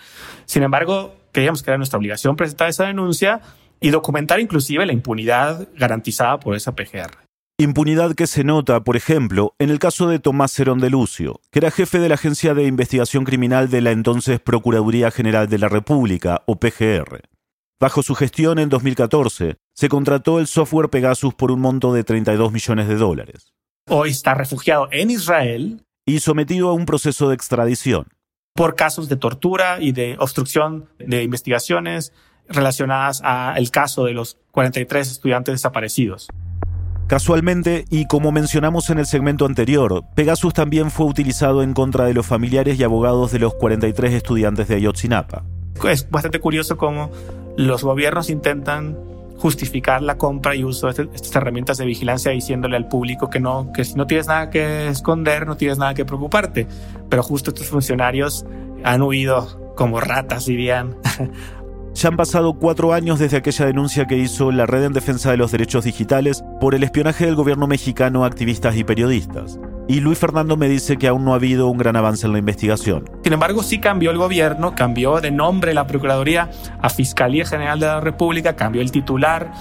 Sin 0.45 0.63
embargo, 0.63 1.13
creíamos 1.33 1.61
que 1.61 1.69
era 1.69 1.77
nuestra 1.77 1.99
obligación 1.99 2.37
presentar 2.37 2.69
esa 2.69 2.85
denuncia 2.85 3.41
y 3.81 3.89
documentar 3.89 4.39
inclusive 4.39 4.85
la 4.85 4.93
impunidad 4.93 5.67
garantizada 5.75 6.39
por 6.39 6.55
esa 6.55 6.73
PGR. 6.73 7.11
Impunidad 7.57 8.15
que 8.15 8.25
se 8.25 8.45
nota, 8.45 8.83
por 8.83 8.95
ejemplo, 8.95 9.53
en 9.59 9.69
el 9.69 9.77
caso 9.77 10.07
de 10.07 10.19
Tomás 10.19 10.53
Cerón 10.53 10.79
de 10.79 10.89
Lucio, 10.89 11.41
que 11.51 11.59
era 11.59 11.71
jefe 11.71 11.99
de 11.99 12.07
la 12.07 12.15
Agencia 12.15 12.53
de 12.53 12.65
Investigación 12.65 13.25
Criminal 13.25 13.69
de 13.69 13.81
la 13.81 13.91
entonces 13.91 14.39
Procuraduría 14.39 15.11
General 15.11 15.49
de 15.49 15.59
la 15.59 15.67
República, 15.67 16.41
o 16.47 16.55
PGR. 16.55 17.21
Bajo 17.79 18.01
su 18.03 18.15
gestión 18.15 18.59
en 18.59 18.69
2014, 18.69 19.57
se 19.73 19.89
contrató 19.89 20.39
el 20.39 20.47
software 20.47 20.89
Pegasus 20.89 21.33
por 21.33 21.51
un 21.51 21.61
monto 21.61 21.93
de 21.93 22.03
32 22.03 22.51
millones 22.51 22.87
de 22.87 22.95
dólares. 22.95 23.53
Hoy 23.89 24.09
está 24.09 24.33
refugiado 24.33 24.87
en 24.91 25.09
Israel. 25.09 25.83
Y 26.05 26.19
sometido 26.19 26.69
a 26.69 26.73
un 26.73 26.85
proceso 26.85 27.29
de 27.29 27.35
extradición. 27.35 28.07
Por 28.53 28.75
casos 28.75 29.07
de 29.09 29.15
tortura 29.15 29.77
y 29.79 29.91
de 29.91 30.15
obstrucción 30.19 30.89
de 30.99 31.23
investigaciones 31.23 32.13
relacionadas 32.47 33.21
al 33.23 33.71
caso 33.71 34.05
de 34.05 34.13
los 34.13 34.37
43 34.51 35.09
estudiantes 35.09 35.53
desaparecidos. 35.53 36.27
Casualmente, 37.07 37.85
y 37.89 38.05
como 38.05 38.31
mencionamos 38.31 38.89
en 38.89 38.99
el 38.99 39.05
segmento 39.05 39.45
anterior, 39.45 40.03
Pegasus 40.15 40.53
también 40.53 40.91
fue 40.91 41.05
utilizado 41.05 41.61
en 41.61 41.73
contra 41.73 42.05
de 42.05 42.13
los 42.13 42.25
familiares 42.25 42.79
y 42.79 42.83
abogados 42.83 43.31
de 43.31 43.39
los 43.39 43.53
43 43.55 44.13
estudiantes 44.13 44.67
de 44.69 44.75
Ayotzinapa. 44.75 45.43
Es 45.89 46.09
bastante 46.09 46.39
curioso 46.39 46.77
cómo 46.77 47.11
los 47.57 47.83
gobiernos 47.83 48.29
intentan 48.29 48.97
justificar 49.41 50.03
la 50.03 50.19
compra 50.19 50.55
y 50.55 50.63
uso 50.63 50.93
de 50.93 51.09
estas 51.15 51.35
herramientas 51.35 51.79
de 51.79 51.85
vigilancia 51.85 52.31
diciéndole 52.31 52.77
al 52.77 52.87
público 52.87 53.31
que 53.31 53.39
no, 53.39 53.73
que 53.73 53.83
no 53.95 54.05
tienes 54.05 54.27
nada 54.27 54.51
que 54.51 54.87
esconder, 54.87 55.47
no 55.47 55.57
tienes 55.57 55.79
nada 55.79 55.95
que 55.95 56.05
preocuparte. 56.05 56.67
Pero 57.09 57.23
justo 57.23 57.49
estos 57.49 57.67
funcionarios 57.67 58.45
han 58.83 59.01
huido 59.01 59.73
como 59.75 59.99
ratas, 59.99 60.45
dirían. 60.45 60.95
Ya 61.93 62.09
han 62.09 62.17
pasado 62.17 62.53
cuatro 62.53 62.93
años 62.93 63.19
desde 63.19 63.37
aquella 63.37 63.65
denuncia 63.65 64.07
que 64.07 64.17
hizo 64.17 64.51
la 64.51 64.65
Red 64.65 64.85
en 64.85 64.93
Defensa 64.93 65.31
de 65.31 65.37
los 65.37 65.51
Derechos 65.51 65.83
Digitales 65.83 66.43
por 66.59 66.73
el 66.73 66.83
espionaje 66.83 67.25
del 67.25 67.35
gobierno 67.35 67.67
mexicano 67.67 68.23
a 68.23 68.27
activistas 68.27 68.75
y 68.77 68.83
periodistas 68.83 69.59
y 69.91 69.99
Luis 69.99 70.19
Fernando 70.19 70.55
me 70.55 70.69
dice 70.69 70.95
que 70.95 71.09
aún 71.09 71.25
no 71.25 71.33
ha 71.33 71.35
habido 71.35 71.67
un 71.67 71.77
gran 71.77 71.97
avance 71.97 72.25
en 72.25 72.31
la 72.31 72.39
investigación. 72.39 73.09
Sin 73.23 73.33
embargo, 73.33 73.61
sí 73.61 73.79
cambió 73.79 74.11
el 74.11 74.17
gobierno, 74.17 74.73
cambió 74.73 75.19
de 75.19 75.31
nombre 75.31 75.73
la 75.73 75.85
Procuraduría 75.85 76.49
a 76.81 76.89
Fiscalía 76.89 77.45
General 77.45 77.77
de 77.77 77.87
la 77.87 77.99
República, 77.99 78.55
cambió 78.55 78.81
el 78.81 78.89
titular. 78.91 79.51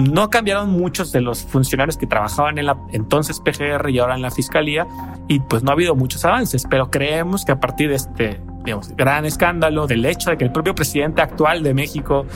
No 0.00 0.30
cambiaron 0.30 0.70
muchos 0.70 1.12
de 1.12 1.20
los 1.20 1.42
funcionarios 1.42 1.96
que 1.96 2.06
trabajaban 2.06 2.58
en 2.58 2.66
la 2.66 2.76
entonces 2.92 3.40
PGR 3.40 3.90
y 3.90 3.98
ahora 3.98 4.14
en 4.14 4.22
la 4.22 4.30
Fiscalía 4.30 4.86
y 5.28 5.40
pues 5.40 5.62
no 5.62 5.70
ha 5.70 5.74
habido 5.74 5.94
muchos 5.94 6.24
avances, 6.24 6.66
pero 6.68 6.90
creemos 6.90 7.44
que 7.44 7.52
a 7.52 7.60
partir 7.60 7.90
de 7.90 7.96
este 7.96 8.40
digamos, 8.64 8.94
gran 8.96 9.24
escándalo, 9.24 9.86
del 9.86 10.04
hecho 10.04 10.30
de 10.30 10.36
que 10.36 10.44
el 10.44 10.52
propio 10.52 10.74
presidente 10.74 11.22
actual 11.22 11.62
de 11.62 11.74
México 11.74 12.26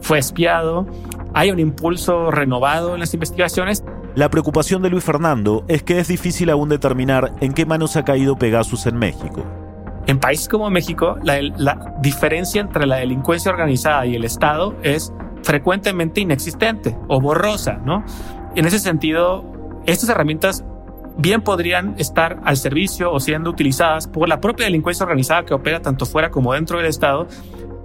fue 0.00 0.18
espiado, 0.18 0.86
hay 1.34 1.50
un 1.50 1.58
impulso 1.58 2.30
renovado 2.30 2.94
en 2.94 3.00
las 3.00 3.14
investigaciones 3.14 3.84
la 4.14 4.28
preocupación 4.28 4.82
de 4.82 4.90
Luis 4.90 5.04
Fernando 5.04 5.64
es 5.68 5.82
que 5.82 5.98
es 5.98 6.06
difícil 6.06 6.50
aún 6.50 6.68
determinar 6.68 7.32
en 7.40 7.54
qué 7.54 7.64
manos 7.64 7.96
ha 7.96 8.04
caído 8.04 8.36
Pegasus 8.36 8.84
en 8.84 8.98
México. 8.98 9.42
En 10.06 10.20
países 10.20 10.48
como 10.48 10.68
México, 10.68 11.16
la, 11.22 11.40
la, 11.40 11.94
diferencia 12.02 12.60
entre 12.60 12.86
la 12.86 12.96
delincuencia 12.96 13.50
organizada 13.50 14.04
y 14.04 14.14
el 14.14 14.26
Estado 14.26 14.74
es 14.82 15.14
frecuentemente 15.42 16.20
inexistente 16.20 16.96
o 17.08 17.20
borrosa, 17.20 17.80
¿no? 17.84 18.04
En 18.54 18.66
ese 18.66 18.78
sentido, 18.78 19.44
estas 19.86 20.08
herramientas 20.08 20.64
bien 21.18 21.42
podrían 21.42 21.94
estar 21.98 22.40
al 22.44 22.56
servicio 22.56 23.12
o 23.12 23.20
siendo 23.20 23.50
utilizadas 23.50 24.06
por 24.06 24.28
la 24.28 24.40
propia 24.40 24.66
delincuencia 24.66 25.04
organizada 25.04 25.44
que 25.44 25.54
opera 25.54 25.82
tanto 25.82 26.06
fuera 26.06 26.30
como 26.30 26.54
dentro 26.54 26.78
del 26.78 26.86
Estado. 26.86 27.26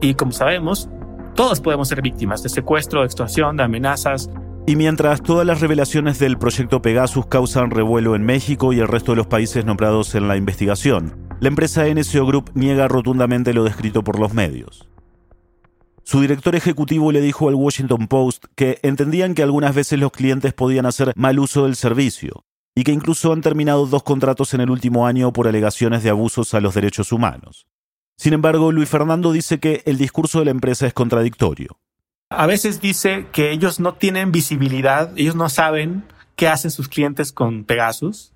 Y 0.01 0.13
como 0.13 0.31
sabemos, 0.31 0.89
todos 1.35 1.59
podemos 1.59 1.87
ser 1.87 2.01
víctimas 2.01 2.43
de 2.43 2.49
secuestro, 2.49 3.01
de 3.01 3.07
extorsión, 3.07 3.57
de 3.57 3.63
amenazas, 3.63 4.29
y 4.69 4.75
mientras 4.75 5.23
todas 5.23 5.47
las 5.47 5.61
revelaciones 5.61 6.19
del 6.19 6.37
proyecto 6.37 6.81
Pegasus 6.81 7.25
causan 7.27 7.71
revuelo 7.71 8.15
en 8.15 8.23
México 8.23 8.73
y 8.73 8.81
el 8.81 8.89
resto 8.89 9.13
de 9.13 9.15
los 9.15 9.27
países 9.27 9.63
nombrados 9.63 10.13
en 10.13 10.27
la 10.27 10.35
investigación, 10.35 11.15
la 11.39 11.47
empresa 11.47 11.85
NSO 11.87 12.25
Group 12.25 12.51
niega 12.53 12.89
rotundamente 12.89 13.53
lo 13.53 13.63
descrito 13.63 14.03
por 14.03 14.19
los 14.19 14.33
medios. 14.33 14.89
Su 16.09 16.21
director 16.21 16.55
ejecutivo 16.55 17.11
le 17.11 17.19
dijo 17.19 17.49
al 17.49 17.55
Washington 17.55 18.07
Post 18.07 18.45
que 18.55 18.79
entendían 18.81 19.35
que 19.35 19.43
algunas 19.43 19.75
veces 19.75 19.99
los 19.99 20.13
clientes 20.13 20.53
podían 20.53 20.85
hacer 20.85 21.11
mal 21.17 21.37
uso 21.37 21.65
del 21.65 21.75
servicio 21.75 22.45
y 22.73 22.85
que 22.85 22.93
incluso 22.93 23.33
han 23.33 23.41
terminado 23.41 23.85
dos 23.87 24.03
contratos 24.03 24.53
en 24.53 24.61
el 24.61 24.69
último 24.69 25.05
año 25.05 25.33
por 25.33 25.49
alegaciones 25.49 26.03
de 26.03 26.09
abusos 26.09 26.53
a 26.53 26.61
los 26.61 26.75
derechos 26.75 27.11
humanos. 27.11 27.67
Sin 28.15 28.31
embargo, 28.31 28.71
Luis 28.71 28.87
Fernando 28.87 29.33
dice 29.33 29.59
que 29.59 29.83
el 29.85 29.97
discurso 29.97 30.39
de 30.39 30.45
la 30.45 30.51
empresa 30.51 30.87
es 30.87 30.93
contradictorio. 30.93 31.77
A 32.29 32.47
veces 32.47 32.79
dice 32.79 33.27
que 33.33 33.51
ellos 33.51 33.81
no 33.81 33.95
tienen 33.95 34.31
visibilidad, 34.31 35.11
ellos 35.17 35.35
no 35.35 35.49
saben 35.49 36.05
qué 36.37 36.47
hacen 36.47 36.71
sus 36.71 36.87
clientes 36.87 37.33
con 37.33 37.65
Pegasus. 37.65 38.31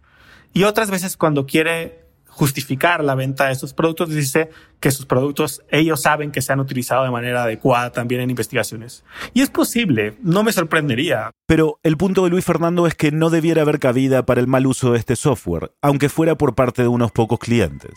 Y 0.51 0.63
otras 0.63 0.91
veces 0.91 1.15
cuando 1.15 1.45
quiere 1.45 2.00
justificar 2.32 3.04
la 3.04 3.15
venta 3.15 3.46
de 3.46 3.54
esos 3.54 3.74
productos, 3.74 4.10
dice 4.10 4.50
que 4.80 4.89
sus 4.89 5.06
productos 5.06 5.62
ellos 5.70 6.02
saben 6.02 6.32
que 6.32 6.41
se 6.41 6.52
han 6.52 6.60
utilizado 6.60 7.04
de 7.04 7.12
manera 7.12 7.44
adecuada 7.44 7.91
también 7.91 8.22
en 8.22 8.30
investigaciones. 8.30 9.04
Y 9.34 9.41
es 9.41 9.50
posible, 9.50 10.15
no 10.24 10.44
me 10.44 10.52
sorprendería. 10.52 11.32
Pero 11.46 11.80
el 11.84 11.98
punto 11.98 12.24
de 12.24 12.30
Luis 12.32 12.46
Fernando 12.46 12.88
es 12.88 12.96
que 12.96 13.12
no 13.12 13.30
debiera 13.30 13.62
haber 13.62 13.80
cabida 13.80 14.26
para 14.26 14.41
el 14.41 14.48
mal 14.48 14.65
uso 14.65 14.94
de 14.94 15.00
este 15.00 15.15
software, 15.15 15.72
aunque 15.82 16.10
fuera 16.10 16.36
por 16.36 16.56
parte 16.56 16.82
de 16.82 16.88
unos 16.88 17.12
pocos 17.12 17.39
clientes. 17.39 17.94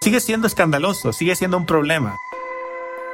sigue 0.00 0.20
siendo 0.20 0.46
escandaloso, 0.46 1.12
sigue 1.12 1.36
siendo 1.36 1.56
un 1.56 1.66
problema 1.66 2.16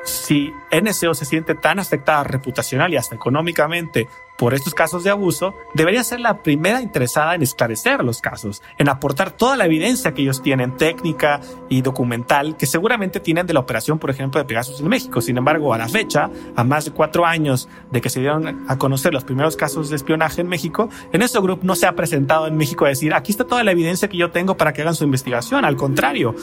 si 0.04 0.52
NSO 0.70 1.14
se 1.14 1.24
siente 1.24 1.54
tan 1.54 1.78
afectada 1.78 2.24
reputacional 2.24 2.92
y 2.92 2.96
hasta 2.96 3.14
económicamente 3.14 4.08
por 4.36 4.54
estos 4.54 4.74
casos 4.74 5.04
de 5.04 5.10
abuso, 5.10 5.54
debería 5.74 6.02
ser 6.02 6.20
la 6.20 6.42
primera 6.42 6.80
interesada 6.80 7.34
en 7.34 7.42
esclarecer 7.42 8.02
los 8.02 8.20
casos, 8.20 8.62
en 8.78 8.88
aportar 8.88 9.30
toda 9.30 9.56
la 9.56 9.66
evidencia 9.66 10.12
que 10.12 10.22
ellos 10.22 10.42
tienen, 10.42 10.76
técnica 10.76 11.40
y 11.68 11.82
documental, 11.82 12.56
que 12.56 12.66
seguramente 12.66 13.20
tienen 13.20 13.46
de 13.46 13.54
la 13.54 13.60
operación, 13.60 13.98
por 13.98 14.10
ejemplo, 14.10 14.40
de 14.40 14.46
Pegasus 14.46 14.80
en 14.80 14.88
México. 14.88 15.20
Sin 15.20 15.36
embargo, 15.36 15.72
a 15.72 15.78
la 15.78 15.88
fecha, 15.88 16.30
a 16.56 16.64
más 16.64 16.84
de 16.84 16.90
cuatro 16.90 17.24
años 17.24 17.68
de 17.90 18.00
que 18.00 18.10
se 18.10 18.20
dieron 18.20 18.64
a 18.68 18.78
conocer 18.78 19.12
los 19.12 19.24
primeros 19.24 19.56
casos 19.56 19.90
de 19.90 19.96
espionaje 19.96 20.40
en 20.40 20.48
México, 20.48 20.88
en 21.12 21.22
ese 21.22 21.40
grupo 21.40 21.64
no 21.64 21.74
se 21.76 21.86
ha 21.86 21.94
presentado 21.94 22.46
en 22.46 22.56
México 22.56 22.84
a 22.84 22.88
decir, 22.88 23.14
aquí 23.14 23.30
está 23.30 23.44
toda 23.44 23.62
la 23.62 23.72
evidencia 23.72 24.08
que 24.08 24.16
yo 24.16 24.30
tengo 24.30 24.56
para 24.56 24.72
que 24.72 24.82
hagan 24.82 24.94
su 24.94 25.04
investigación. 25.04 25.64
Al 25.64 25.76
contrario, 25.76 26.34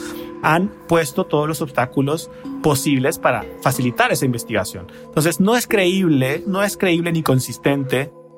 han 0.42 0.68
puesto 0.88 1.24
todos 1.24 1.46
los 1.46 1.60
obstáculos 1.60 2.30
posibles 2.62 3.18
para 3.18 3.44
facilitar 3.60 4.12
esa 4.12 4.24
investigación. 4.24 4.86
Entonces, 5.04 5.40
no 5.40 5.56
es 5.56 5.66
creíble, 5.66 6.42
no 6.46 6.62
es 6.62 6.76
creíble 6.76 7.12
ni 7.12 7.22
consistente. 7.22 7.81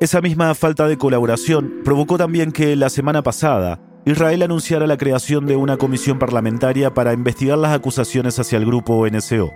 Esa 0.00 0.20
misma 0.20 0.54
falta 0.54 0.87
de 0.88 0.98
colaboración 0.98 1.80
provocó 1.85 2.18
también 2.18 2.52
que 2.52 2.76
la 2.76 2.90
semana 2.90 3.22
pasada 3.22 3.80
Israel 4.07 4.42
anunciara 4.42 4.87
la 4.87 4.98
creación 4.98 5.46
de 5.46 5.57
una 5.57 5.78
comisión 5.78 6.18
parlamentaria 6.18 6.92
para 6.92 7.14
investigar 7.14 7.57
las 7.57 7.72
acusaciones 7.72 8.38
hacia 8.38 8.59
el 8.59 8.66
grupo 8.66 9.07
NSO. 9.09 9.50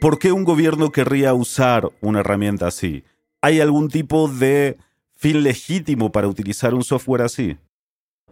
¿Por 0.00 0.18
qué 0.20 0.30
un 0.30 0.44
gobierno 0.44 0.92
querría 0.92 1.34
usar 1.34 1.90
una 2.00 2.20
herramienta 2.20 2.68
así? 2.68 3.02
¿Hay 3.40 3.60
algún 3.60 3.88
tipo 3.88 4.28
de 4.28 4.76
fin 5.16 5.42
legítimo 5.42 6.12
para 6.12 6.28
utilizar 6.28 6.72
un 6.74 6.84
software 6.84 7.22
así? 7.22 7.56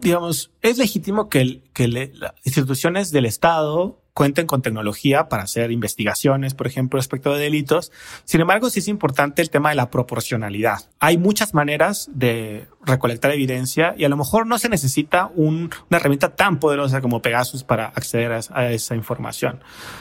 Digamos, 0.00 0.52
es 0.62 0.78
legítimo 0.78 1.28
que, 1.28 1.62
que 1.72 1.88
las 1.88 2.34
instituciones 2.44 3.10
del 3.10 3.26
Estado 3.26 4.03
cuenten 4.14 4.46
con 4.46 4.62
tecnología 4.62 5.28
para 5.28 5.42
hacer 5.42 5.72
investigaciones, 5.72 6.54
por 6.54 6.68
ejemplo, 6.68 6.98
respecto 6.98 7.34
de 7.34 7.42
delitos. 7.42 7.90
Sin 8.24 8.40
embargo, 8.40 8.70
sí 8.70 8.78
es 8.78 8.88
importante 8.88 9.42
el 9.42 9.50
tema 9.50 9.70
de 9.70 9.74
la 9.74 9.90
proporcionalidad. 9.90 10.88
Hay 11.00 11.18
muchas 11.18 11.52
maneras 11.52 12.08
de 12.14 12.68
recolectar 12.86 13.32
evidencia 13.32 13.94
y 13.98 14.04
a 14.04 14.08
lo 14.08 14.16
mejor 14.16 14.46
no 14.46 14.58
se 14.58 14.68
necesita 14.68 15.30
una 15.34 15.68
herramienta 15.90 16.36
tan 16.36 16.60
poderosa 16.60 17.00
como 17.00 17.22
Pegasus 17.22 17.64
para 17.64 17.86
acceder 17.86 18.32
a, 18.32 18.70
esa 18.70 18.94
información. 18.94 19.60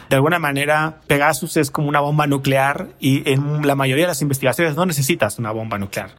De 0.10 0.16
alguna 0.16 0.38
manera, 0.38 1.02
Pegasus 1.08 1.58
es 1.58 1.72
como 1.72 1.90
una 1.90 2.00
bomba 2.00 2.28
nuclear 2.28 2.90
y 3.00 3.28
en 3.30 3.66
la 3.66 3.76
mayoría 3.76 4.06
de 4.06 4.10
las 4.10 4.22
investigaciones 4.22 4.76
no 4.76 4.86
necesitas 4.86 5.40
una 5.40 5.52
bomba 5.52 5.80
nuclear. 5.80 6.12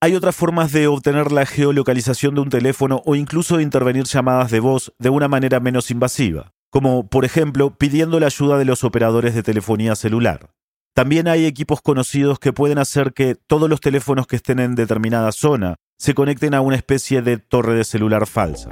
Hay 0.00 0.14
otras 0.14 0.36
formas 0.36 0.70
de 0.70 0.86
obtener 0.86 1.32
la 1.32 1.46
geolocalización 1.46 2.34
de 2.34 2.42
un 2.42 2.50
teléfono 2.50 3.02
o 3.06 3.16
incluso 3.16 3.56
de 3.56 3.62
intervenir 3.62 4.04
llamadas 4.04 4.50
de 4.50 4.60
voz 4.60 4.92
de 4.98 5.08
una 5.08 5.28
manera 5.28 5.60
menos 5.60 5.90
invasiva 5.90 6.52
como 6.74 7.06
por 7.06 7.24
ejemplo 7.24 7.70
pidiendo 7.78 8.18
la 8.18 8.26
ayuda 8.26 8.58
de 8.58 8.64
los 8.64 8.82
operadores 8.82 9.32
de 9.32 9.44
telefonía 9.44 9.94
celular. 9.94 10.50
También 10.92 11.28
hay 11.28 11.46
equipos 11.46 11.80
conocidos 11.80 12.40
que 12.40 12.52
pueden 12.52 12.78
hacer 12.78 13.12
que 13.12 13.36
todos 13.36 13.70
los 13.70 13.80
teléfonos 13.80 14.26
que 14.26 14.34
estén 14.34 14.58
en 14.58 14.74
determinada 14.74 15.30
zona 15.30 15.76
se 15.98 16.14
conecten 16.14 16.52
a 16.52 16.62
una 16.62 16.74
especie 16.74 17.22
de 17.22 17.36
torre 17.36 17.74
de 17.74 17.84
celular 17.84 18.26
falsa. 18.26 18.70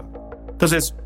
Entonces, 0.50 0.96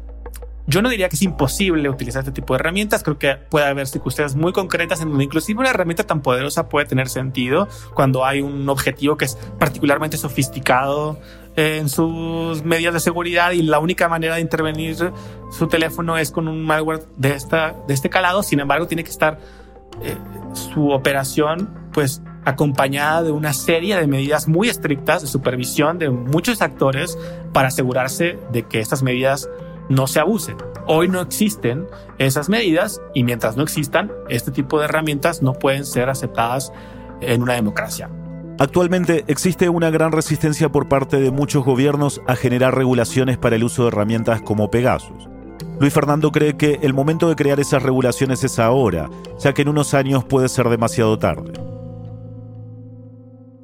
yo 0.66 0.80
no 0.80 0.88
diría 0.88 1.10
que 1.10 1.16
es 1.16 1.22
imposible 1.22 1.90
utilizar 1.90 2.20
este 2.20 2.32
tipo 2.32 2.54
de 2.54 2.60
herramientas. 2.60 3.02
Creo 3.02 3.18
que 3.18 3.36
puede 3.36 3.66
haber 3.66 3.86
circunstancias 3.86 4.34
muy 4.34 4.54
concretas 4.54 5.02
en 5.02 5.10
donde 5.10 5.24
inclusive 5.24 5.60
una 5.60 5.68
herramienta 5.68 6.04
tan 6.04 6.22
poderosa 6.22 6.70
puede 6.70 6.86
tener 6.86 7.10
sentido 7.10 7.68
cuando 7.94 8.24
hay 8.24 8.40
un 8.40 8.66
objetivo 8.70 9.18
que 9.18 9.26
es 9.26 9.36
particularmente 9.58 10.16
sofisticado 10.16 11.20
en 11.56 11.88
sus 11.88 12.62
medidas 12.62 12.94
de 12.94 13.00
seguridad 13.00 13.52
y 13.52 13.62
la 13.62 13.78
única 13.78 14.08
manera 14.08 14.36
de 14.36 14.42
intervenir 14.42 14.96
su 15.50 15.66
teléfono 15.68 16.18
es 16.18 16.30
con 16.30 16.48
un 16.48 16.64
malware 16.64 17.02
de, 17.16 17.32
esta, 17.32 17.74
de 17.88 17.94
este 17.94 18.10
calado. 18.10 18.42
Sin 18.42 18.60
embargo, 18.60 18.86
tiene 18.86 19.02
que 19.02 19.10
estar 19.10 19.38
eh, 20.02 20.16
su 20.52 20.90
operación 20.90 21.88
pues 21.92 22.22
acompañada 22.44 23.22
de 23.22 23.32
una 23.32 23.54
serie 23.54 23.96
de 23.96 24.06
medidas 24.06 24.46
muy 24.46 24.68
estrictas 24.68 25.22
de 25.22 25.28
supervisión 25.28 25.98
de 25.98 26.10
muchos 26.10 26.60
actores 26.60 27.18
para 27.52 27.68
asegurarse 27.68 28.38
de 28.52 28.62
que 28.62 28.80
estas 28.80 29.02
medidas 29.02 29.48
no 29.88 30.06
se 30.06 30.20
abusen. 30.20 30.56
Hoy 30.86 31.08
no 31.08 31.20
existen 31.20 31.86
esas 32.18 32.48
medidas 32.48 33.00
y 33.14 33.24
mientras 33.24 33.56
no 33.56 33.62
existan, 33.62 34.12
este 34.28 34.50
tipo 34.50 34.78
de 34.78 34.84
herramientas 34.84 35.42
no 35.42 35.54
pueden 35.54 35.84
ser 35.86 36.10
aceptadas 36.10 36.72
en 37.20 37.42
una 37.42 37.54
democracia. 37.54 38.10
Actualmente 38.58 39.24
existe 39.28 39.68
una 39.68 39.90
gran 39.90 40.12
resistencia 40.12 40.70
por 40.70 40.88
parte 40.88 41.20
de 41.20 41.30
muchos 41.30 41.62
gobiernos 41.62 42.22
a 42.26 42.36
generar 42.36 42.74
regulaciones 42.74 43.36
para 43.36 43.56
el 43.56 43.64
uso 43.64 43.82
de 43.82 43.88
herramientas 43.88 44.40
como 44.40 44.70
Pegasus. 44.70 45.28
Luis 45.78 45.92
Fernando 45.92 46.32
cree 46.32 46.56
que 46.56 46.78
el 46.82 46.94
momento 46.94 47.28
de 47.28 47.36
crear 47.36 47.60
esas 47.60 47.82
regulaciones 47.82 48.42
es 48.44 48.58
ahora, 48.58 49.10
ya 49.38 49.52
que 49.52 49.60
en 49.60 49.68
unos 49.68 49.92
años 49.92 50.24
puede 50.24 50.48
ser 50.48 50.70
demasiado 50.70 51.18
tarde. 51.18 51.52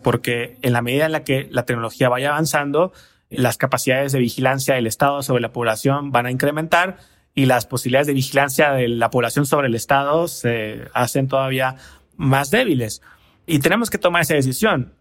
Porque 0.03 0.59
en 0.61 0.75
la 0.75 0.83
medida 0.83 1.07
en 1.07 1.13
la 1.13 1.25
que 1.25 1.49
la 1.51 1.65
tecnología 1.65 2.11
vaya 2.11 2.31
avanzando, 2.31 2.93
las 3.31 3.57
capacidades 3.57 4.13
de 4.13 4.19
vigilancia 4.19 4.75
del 4.75 4.87
Estado 4.87 5.23
sobre 5.23 5.41
la 5.41 5.53
población 5.53 6.13
van 6.13 6.27
a 6.27 6.31
incrementar 6.31 6.99
y 7.35 7.47
las 7.47 7.65
posibilidades 7.65 8.09
de 8.09 8.13
vigilancia 8.13 8.73
de 8.73 8.89
la 8.89 9.09
población 9.09 9.47
sobre 9.47 9.69
el 9.69 9.75
Estado 9.75 10.29
se 10.29 10.83
hacen 10.93 11.29
todavía 11.29 11.77
más 12.17 12.51
débiles. 12.51 13.01
Y 13.47 13.59
tenemos 13.59 13.91
que 13.91 13.99
tomar 13.99 14.23
esa 14.23 14.35
decisión. 14.35 14.95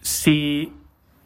Si 0.00 0.72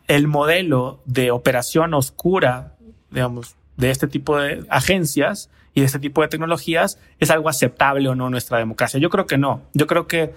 el 0.07 0.27
modelo 0.27 1.01
de 1.05 1.31
operación 1.31 1.95
oscura, 1.95 2.77
digamos, 3.11 3.57
de 3.77 3.91
este 3.91 4.07
tipo 4.07 4.39
de 4.39 4.65
agencias 4.69 5.51
y 5.75 5.81
de 5.81 5.87
este 5.87 5.99
tipo 5.99 6.21
de 6.23 6.29
tecnologías 6.29 6.99
es 7.19 7.31
algo 7.31 7.49
aceptable 7.49 8.09
o 8.09 8.15
no 8.15 8.27
en 8.27 8.33
nuestra 8.33 8.59
democracia. 8.59 9.01
Yo 9.01 9.11
creo 9.11 9.27
que 9.27 9.39
no. 9.39 9.63
Yo 9.73 9.87
creo 9.87 10.07
que 10.07 10.35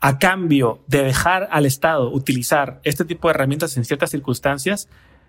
a 0.00 0.18
cambio 0.18 0.82
de 0.86 1.02
dejar 1.02 1.48
al 1.50 1.66
Estado 1.66 2.10
utilizar 2.10 2.80
este 2.84 3.04
tipo 3.04 3.28
de 3.28 3.34
herramientas 3.34 3.76
en 3.76 3.84
ciertas 3.84 4.10
circunstancias, 4.10 4.88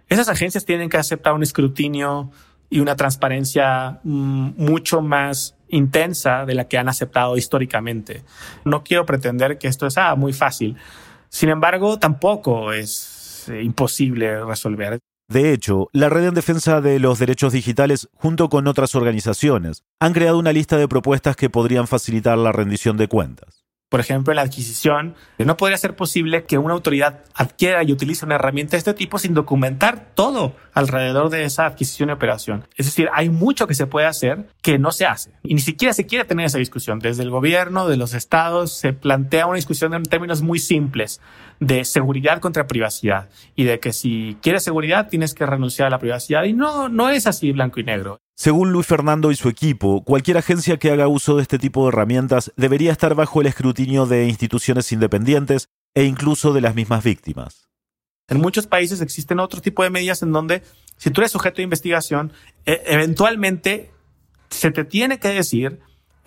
esas 0.10 0.30
agencias 0.30 0.66
tienen 0.66 0.90
que 0.90 0.98
aceptar 0.98 1.34
un 1.34 1.44
escrutinio 1.44 2.32
y 2.70 2.80
una 2.80 2.96
transparencia 2.96 4.00
mm, 4.04 4.52
mucho 4.58 5.02
más 5.02 5.57
intensa 5.69 6.45
de 6.45 6.56
la 6.56 6.67
que 6.67 6.77
han 6.77 6.89
aceptado 6.89 7.38
históricamente. 7.38 8.23
No 8.65 8.84
quiero 8.84 9.06
pretender 9.06 9.58
que 9.58 9.67
esto 9.67 9.88
es 9.88 9.97
ah, 9.97 10.15
muy 10.15 10.34
fácil. 10.34 10.77
Sin 11.30 11.49
embargo, 11.49 11.99
tampoco 11.99 12.71
es 12.73 13.47
eh, 13.49 13.63
imposible 13.63 14.43
resolver. 14.45 14.99
De 15.30 15.51
hecho, 15.51 15.89
la 15.91 16.08
Red 16.08 16.27
en 16.27 16.34
Defensa 16.36 16.80
de 16.80 16.99
los 16.99 17.19
Derechos 17.19 17.51
Digitales, 17.51 18.08
junto 18.13 18.47
con 18.47 18.65
otras 18.67 18.95
organizaciones, 18.95 19.84
han 19.99 20.13
creado 20.13 20.39
una 20.39 20.53
lista 20.53 20.77
de 20.77 20.88
propuestas 20.88 21.36
que 21.36 21.49
podrían 21.49 21.88
facilitar 21.88 22.38
la 22.38 22.53
rendición 22.53 22.95
de 22.95 23.10
cuentas 23.10 23.66
por 23.89 24.02
ejemplo, 24.02 24.34
la 24.34 24.41
adquisición, 24.41 25.15
no 25.38 25.56
podría 25.56 25.78
ser 25.78 25.95
posible 25.95 26.43
que 26.43 26.58
una 26.58 26.73
autoridad 26.73 27.23
adquiera 27.34 27.84
y 27.84 27.93
utilice 27.93 28.26
una 28.26 28.36
herramienta 28.36 28.71
de 28.71 28.80
este 28.80 28.93
tipo 28.93 29.17
sin 29.17 29.34
documentar 29.34 30.12
todo 30.13 30.56
alrededor 30.73 31.30
de 31.30 31.45
esa 31.45 31.65
adquisición 31.65 32.10
y 32.10 32.12
operación. 32.12 32.67
Es 32.76 32.88
decir, 32.88 33.08
hay 33.13 33.30
mucho 33.30 33.65
que 33.65 33.76
se 33.76 33.88
puede 33.88 34.06
hacer 34.06 34.47
que 34.62 34.78
no 34.78 34.91
se 34.91 35.06
hace. 35.06 35.32
Y 35.41 35.54
ni 35.54 35.62
siquiera 35.62 35.93
se 35.93 36.06
quiere 36.06 36.26
tener 36.26 36.47
esa 36.47 36.58
discusión. 36.58 37.00
Desde 37.00 37.23
el 37.23 37.30
gobierno, 37.30 37.88
de 37.88 37.95
los 37.95 38.13
estados, 38.13 38.73
se 38.73 38.91
plantea 38.91 39.45
una 39.45 39.56
discusión 39.56 39.93
en 39.93 40.04
términos 40.04 40.41
muy 40.41 40.60
simples 40.60 41.21
de 41.62 41.86
seguridad 41.86 42.39
contra 42.39 42.67
privacidad 42.67 43.30
y 43.56 43.63
de 43.63 43.80
que 43.80 43.93
si 43.93 44.38
quieres 44.41 44.63
seguridad 44.63 45.08
tienes 45.08 45.34
que 45.34 45.45
renunciar 45.45 45.88
a 45.88 45.91
la 45.91 46.00
privacidad. 46.00 46.43
Y 46.43 46.52
no, 46.52 46.89
no 46.89 47.10
es 47.10 47.26
así 47.26 47.54
blanco 47.54 47.80
y 47.80 47.84
negro. 47.84 48.19
Según 48.39 48.71
Luis 48.71 48.86
Fernando 48.86 49.32
y 49.32 49.36
su 49.36 49.50
equipo, 49.50 50.04
cualquier 50.04 50.38
agencia 50.38 50.78
que 50.78 50.91
haga 50.91 51.08
uso 51.08 51.38
de 51.38 51.41
este 51.41 51.58
tipo 51.58 51.82
de 51.82 51.89
herramientas 51.89 52.54
debería 52.56 52.91
estar 52.91 53.15
bajo 53.15 53.41
el 53.41 53.47
escrutinio 53.47 54.06
de 54.06 54.28
instituciones 54.28 54.91
independientes 54.91 55.69
e 55.95 56.04
incluso 56.04 56.54
de 56.54 56.62
las 56.62 56.76
mismas 56.76 57.04
víctimas. 57.04 57.67
En 58.28 58.39
muchos 58.39 58.67
países 58.67 59.02
existen 59.02 59.39
otro 59.39 59.60
tipo 59.60 59.82
de 59.82 59.89
medidas 59.89 60.21
en 60.21 60.32
donde 60.34 60.62
si 60.97 61.10
tú 61.10 61.21
eres 61.21 61.32
sujeto 61.32 61.58
de 61.58 61.63
investigación, 61.63 62.32
e, 62.67 62.84
eventualmente 62.86 63.89
se 64.52 64.69
te 64.69 64.84
tiene 64.84 65.19
que 65.19 65.30
decir 65.30 65.80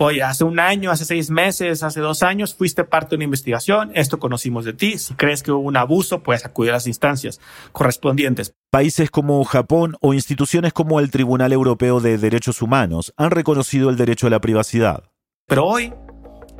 Oye, 0.03 0.23
hace 0.23 0.43
un 0.43 0.59
año, 0.59 0.89
hace 0.89 1.05
seis 1.05 1.29
meses, 1.29 1.83
hace 1.83 1.99
dos 1.99 2.23
años, 2.23 2.55
fuiste 2.55 2.83
parte 2.83 3.11
de 3.11 3.17
una 3.17 3.25
investigación, 3.25 3.91
esto 3.93 4.17
conocimos 4.17 4.65
de 4.65 4.73
ti. 4.73 4.97
Si 4.97 5.13
crees 5.13 5.43
que 5.43 5.51
hubo 5.51 5.59
un 5.59 5.77
abuso, 5.77 6.23
puedes 6.23 6.43
acudir 6.43 6.71
a 6.71 6.77
las 6.77 6.87
instancias 6.87 7.39
correspondientes. 7.71 8.55
Países 8.71 9.11
como 9.11 9.43
Japón 9.43 9.97
o 10.01 10.15
instituciones 10.15 10.73
como 10.73 10.99
el 10.99 11.11
Tribunal 11.11 11.53
Europeo 11.53 11.99
de 11.99 12.17
Derechos 12.17 12.63
Humanos 12.63 13.13
han 13.15 13.29
reconocido 13.29 13.91
el 13.91 13.95
derecho 13.95 14.25
a 14.25 14.31
la 14.31 14.41
privacidad. 14.41 15.03
Pero 15.45 15.67
hoy, 15.67 15.93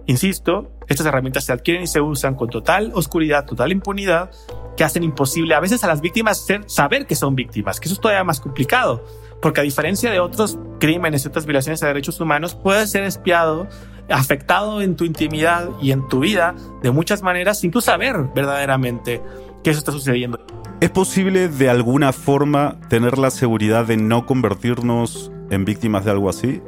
insisto, 0.05 0.77
estas 0.87 1.07
herramientas 1.07 1.43
se 1.45 1.51
adquieren 1.51 1.81
y 1.81 1.87
se 1.87 1.99
usan 1.99 2.35
con 2.35 2.47
total 2.47 2.91
oscuridad, 2.93 3.47
total 3.47 3.71
impunidad, 3.71 4.29
que 4.77 4.83
hacen 4.83 5.03
imposible 5.03 5.53
a 5.53 5.59
veces 5.59 5.83
a 5.83 5.87
las 5.87 6.01
víctimas 6.01 6.45
saber 6.67 7.05
que 7.05 7.15
son 7.15 7.35
víctimas, 7.35 7.79
que 7.79 7.87
eso 7.87 7.95
es 7.95 8.01
todavía 8.01 8.23
más 8.23 8.39
complicado 8.39 9.03
porque 9.41 9.59
a 9.59 9.63
diferencia 9.63 10.11
de 10.11 10.19
otros 10.19 10.57
crímenes 10.79 11.25
y 11.25 11.27
otras 11.27 11.45
violaciones 11.45 11.81
a 11.83 11.87
derechos 11.87 12.21
humanos, 12.21 12.55
puedes 12.55 12.91
ser 12.91 13.03
espiado, 13.03 13.67
afectado 14.09 14.81
en 14.81 14.95
tu 14.95 15.03
intimidad 15.03 15.69
y 15.81 15.91
en 15.91 16.07
tu 16.07 16.19
vida 16.19 16.55
de 16.81 16.91
muchas 16.91 17.23
maneras 17.23 17.59
sin 17.59 17.71
tú 17.71 17.81
saber 17.81 18.15
verdaderamente 18.35 19.21
que 19.63 19.71
eso 19.71 19.79
está 19.79 19.91
sucediendo. 19.91 20.39
¿Es 20.79 20.89
posible 20.89 21.47
de 21.47 21.69
alguna 21.69 22.13
forma 22.13 22.79
tener 22.87 23.17
la 23.17 23.31
seguridad 23.31 23.85
de 23.85 23.97
no 23.97 24.25
convertirnos 24.25 25.31
en 25.49 25.65
víctimas 25.65 26.05
de 26.05 26.11
algo 26.11 26.29
así? 26.29 26.61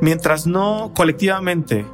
Mientras 0.00 0.46
no 0.46 0.92
colectivamente 0.94 1.86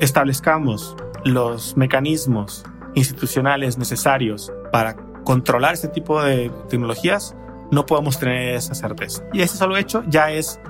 establezcamos 0.00 0.96
los 1.24 1.76
mecanismos 1.76 2.64
institucionales 2.94 3.78
necesarios 3.78 4.52
para 4.72 4.96
controlar 5.24 5.74
este 5.74 5.88
tipo 5.88 6.22
de 6.22 6.50
tecnologías, 6.68 7.36
no 7.70 7.86
podemos 7.86 8.18
tener 8.18 8.54
esa 8.54 8.74
certeza. 8.74 9.24
Y 9.32 9.42
ese 9.42 9.56
solo 9.56 9.76
hecho 9.76 10.04
ya 10.06 10.30
es 10.30 10.60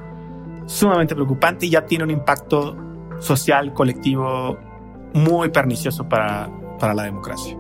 sumamente 0.67 1.15
preocupante 1.15 1.67
y 1.67 1.71
ya 1.71 1.85
tiene 1.87 2.05
un 2.05 2.11
impacto 2.11 2.77
social, 3.21 3.73
colectivo 3.73 4.57
muy 5.13 5.51
pernicioso 5.51 6.09
para, 6.09 6.51
para 6.79 6.95
la 6.95 7.05
democracia. 7.05 7.57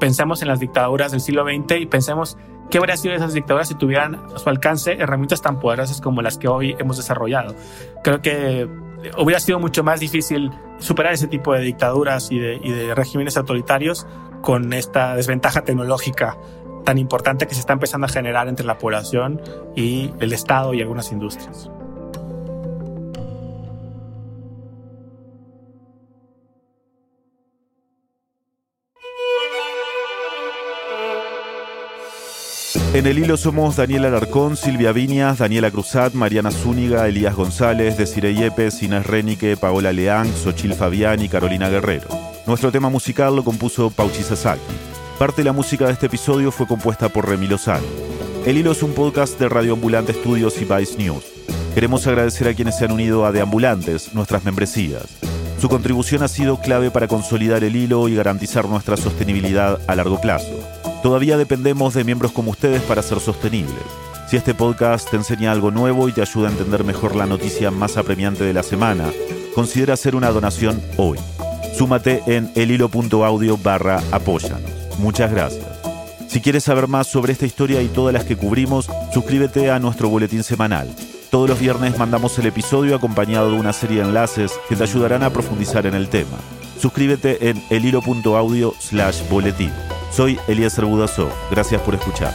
Pensemos 0.00 0.42
en 0.42 0.48
las 0.48 0.60
dictaduras 0.60 1.12
del 1.12 1.20
siglo 1.20 1.44
XX 1.44 1.80
y 1.80 1.86
pensemos 1.86 2.36
qué 2.70 2.78
habría 2.78 2.96
sido 2.96 3.14
esas 3.14 3.32
dictaduras 3.32 3.68
si 3.68 3.74
tuvieran 3.74 4.14
a 4.34 4.38
su 4.38 4.48
alcance 4.48 4.92
herramientas 4.92 5.40
tan 5.40 5.58
poderosas 5.58 6.00
como 6.00 6.22
las 6.22 6.38
que 6.38 6.48
hoy 6.48 6.74
hemos 6.78 6.96
desarrollado. 6.96 7.54
Creo 8.02 8.20
que 8.20 8.68
hubiera 9.18 9.40
sido 9.40 9.58
mucho 9.58 9.84
más 9.84 10.00
difícil 10.00 10.50
superar 10.86 11.12
ese 11.12 11.26
tipo 11.26 11.52
de 11.52 11.60
dictaduras 11.60 12.30
y 12.30 12.38
de, 12.38 12.60
y 12.62 12.70
de 12.70 12.94
regímenes 12.94 13.36
autoritarios 13.36 14.06
con 14.42 14.72
esta 14.72 15.16
desventaja 15.16 15.64
tecnológica 15.64 16.38
tan 16.84 16.98
importante 16.98 17.46
que 17.46 17.54
se 17.54 17.60
está 17.60 17.72
empezando 17.72 18.06
a 18.06 18.08
generar 18.08 18.48
entre 18.48 18.64
la 18.64 18.78
población 18.78 19.42
y 19.74 20.12
el 20.20 20.32
Estado 20.32 20.72
y 20.72 20.80
algunas 20.80 21.10
industrias. 21.10 21.68
En 32.96 33.04
el 33.04 33.18
hilo 33.18 33.36
somos 33.36 33.76
Daniel 33.76 34.06
Alarcón, 34.06 34.56
Silvia 34.56 34.90
Viñas, 34.90 35.36
Daniela 35.36 35.70
Cruzat, 35.70 36.14
Mariana 36.14 36.50
Zúñiga, 36.50 37.06
Elías 37.06 37.36
González, 37.36 37.98
Desiree 37.98 38.34
Yepes, 38.34 38.82
Inés 38.82 39.04
Renique, 39.04 39.58
Paola 39.58 39.92
Leán, 39.92 40.32
Xochil 40.32 40.72
Fabián 40.72 41.20
y 41.20 41.28
Carolina 41.28 41.68
Guerrero. 41.68 42.08
Nuestro 42.46 42.72
tema 42.72 42.88
musical 42.88 43.36
lo 43.36 43.44
compuso 43.44 43.90
Pauchi 43.90 44.22
Sasaki. 44.22 44.62
Parte 45.18 45.42
de 45.42 45.44
la 45.44 45.52
música 45.52 45.84
de 45.84 45.92
este 45.92 46.06
episodio 46.06 46.50
fue 46.50 46.66
compuesta 46.66 47.10
por 47.10 47.28
Remi 47.28 47.46
Lozano. 47.46 47.84
El 48.46 48.56
Hilo 48.56 48.72
es 48.72 48.82
un 48.82 48.94
podcast 48.94 49.38
de 49.38 49.50
Radio 49.50 49.74
Ambulante 49.74 50.12
Estudios 50.12 50.58
y 50.62 50.64
Vice 50.64 50.96
News. 50.96 51.26
Queremos 51.74 52.06
agradecer 52.06 52.48
a 52.48 52.54
quienes 52.54 52.78
se 52.78 52.86
han 52.86 52.92
unido 52.92 53.26
a 53.26 53.32
De 53.32 53.42
Ambulantes, 53.42 54.14
nuestras 54.14 54.42
membresías. 54.42 55.04
Su 55.60 55.68
contribución 55.68 56.22
ha 56.22 56.28
sido 56.28 56.60
clave 56.60 56.90
para 56.90 57.08
consolidar 57.08 57.62
el 57.62 57.76
hilo 57.76 58.08
y 58.08 58.14
garantizar 58.14 58.66
nuestra 58.66 58.96
sostenibilidad 58.96 59.80
a 59.86 59.94
largo 59.94 60.18
plazo. 60.18 60.75
Todavía 61.06 61.38
dependemos 61.38 61.94
de 61.94 62.02
miembros 62.02 62.32
como 62.32 62.50
ustedes 62.50 62.82
para 62.82 63.00
ser 63.00 63.20
sostenibles. 63.20 63.84
Si 64.28 64.36
este 64.36 64.54
podcast 64.54 65.08
te 65.08 65.16
enseña 65.16 65.52
algo 65.52 65.70
nuevo 65.70 66.08
y 66.08 66.12
te 66.12 66.20
ayuda 66.20 66.48
a 66.48 66.50
entender 66.50 66.82
mejor 66.82 67.14
la 67.14 67.26
noticia 67.26 67.70
más 67.70 67.96
apremiante 67.96 68.42
de 68.42 68.52
la 68.52 68.64
semana, 68.64 69.12
considera 69.54 69.94
hacer 69.94 70.16
una 70.16 70.32
donación 70.32 70.82
hoy. 70.96 71.16
Súmate 71.78 72.24
en 72.26 72.50
elhilo.audio 72.56 73.56
barra 73.56 74.02
apóyanos. 74.10 74.68
Muchas 74.98 75.30
gracias. 75.30 75.64
Si 76.26 76.40
quieres 76.40 76.64
saber 76.64 76.88
más 76.88 77.06
sobre 77.06 77.32
esta 77.32 77.46
historia 77.46 77.82
y 77.82 77.86
todas 77.86 78.12
las 78.12 78.24
que 78.24 78.34
cubrimos, 78.34 78.90
suscríbete 79.14 79.70
a 79.70 79.78
nuestro 79.78 80.08
boletín 80.08 80.42
semanal. 80.42 80.92
Todos 81.30 81.48
los 81.48 81.60
viernes 81.60 81.96
mandamos 81.96 82.36
el 82.40 82.46
episodio 82.46 82.96
acompañado 82.96 83.52
de 83.52 83.60
una 83.60 83.72
serie 83.72 83.98
de 83.98 84.08
enlaces 84.08 84.58
que 84.68 84.74
te 84.74 84.82
ayudarán 84.82 85.22
a 85.22 85.30
profundizar 85.30 85.86
en 85.86 85.94
el 85.94 86.08
tema. 86.08 86.36
Suscríbete 86.80 87.48
en 87.48 87.62
elhilo.audio 87.70 88.74
slash 88.80 89.20
boletín. 89.30 89.70
Soy 90.10 90.38
Elías 90.48 90.78
Budazó. 90.78 91.28
Gracias 91.50 91.80
por 91.82 91.94
escuchar. 91.94 92.32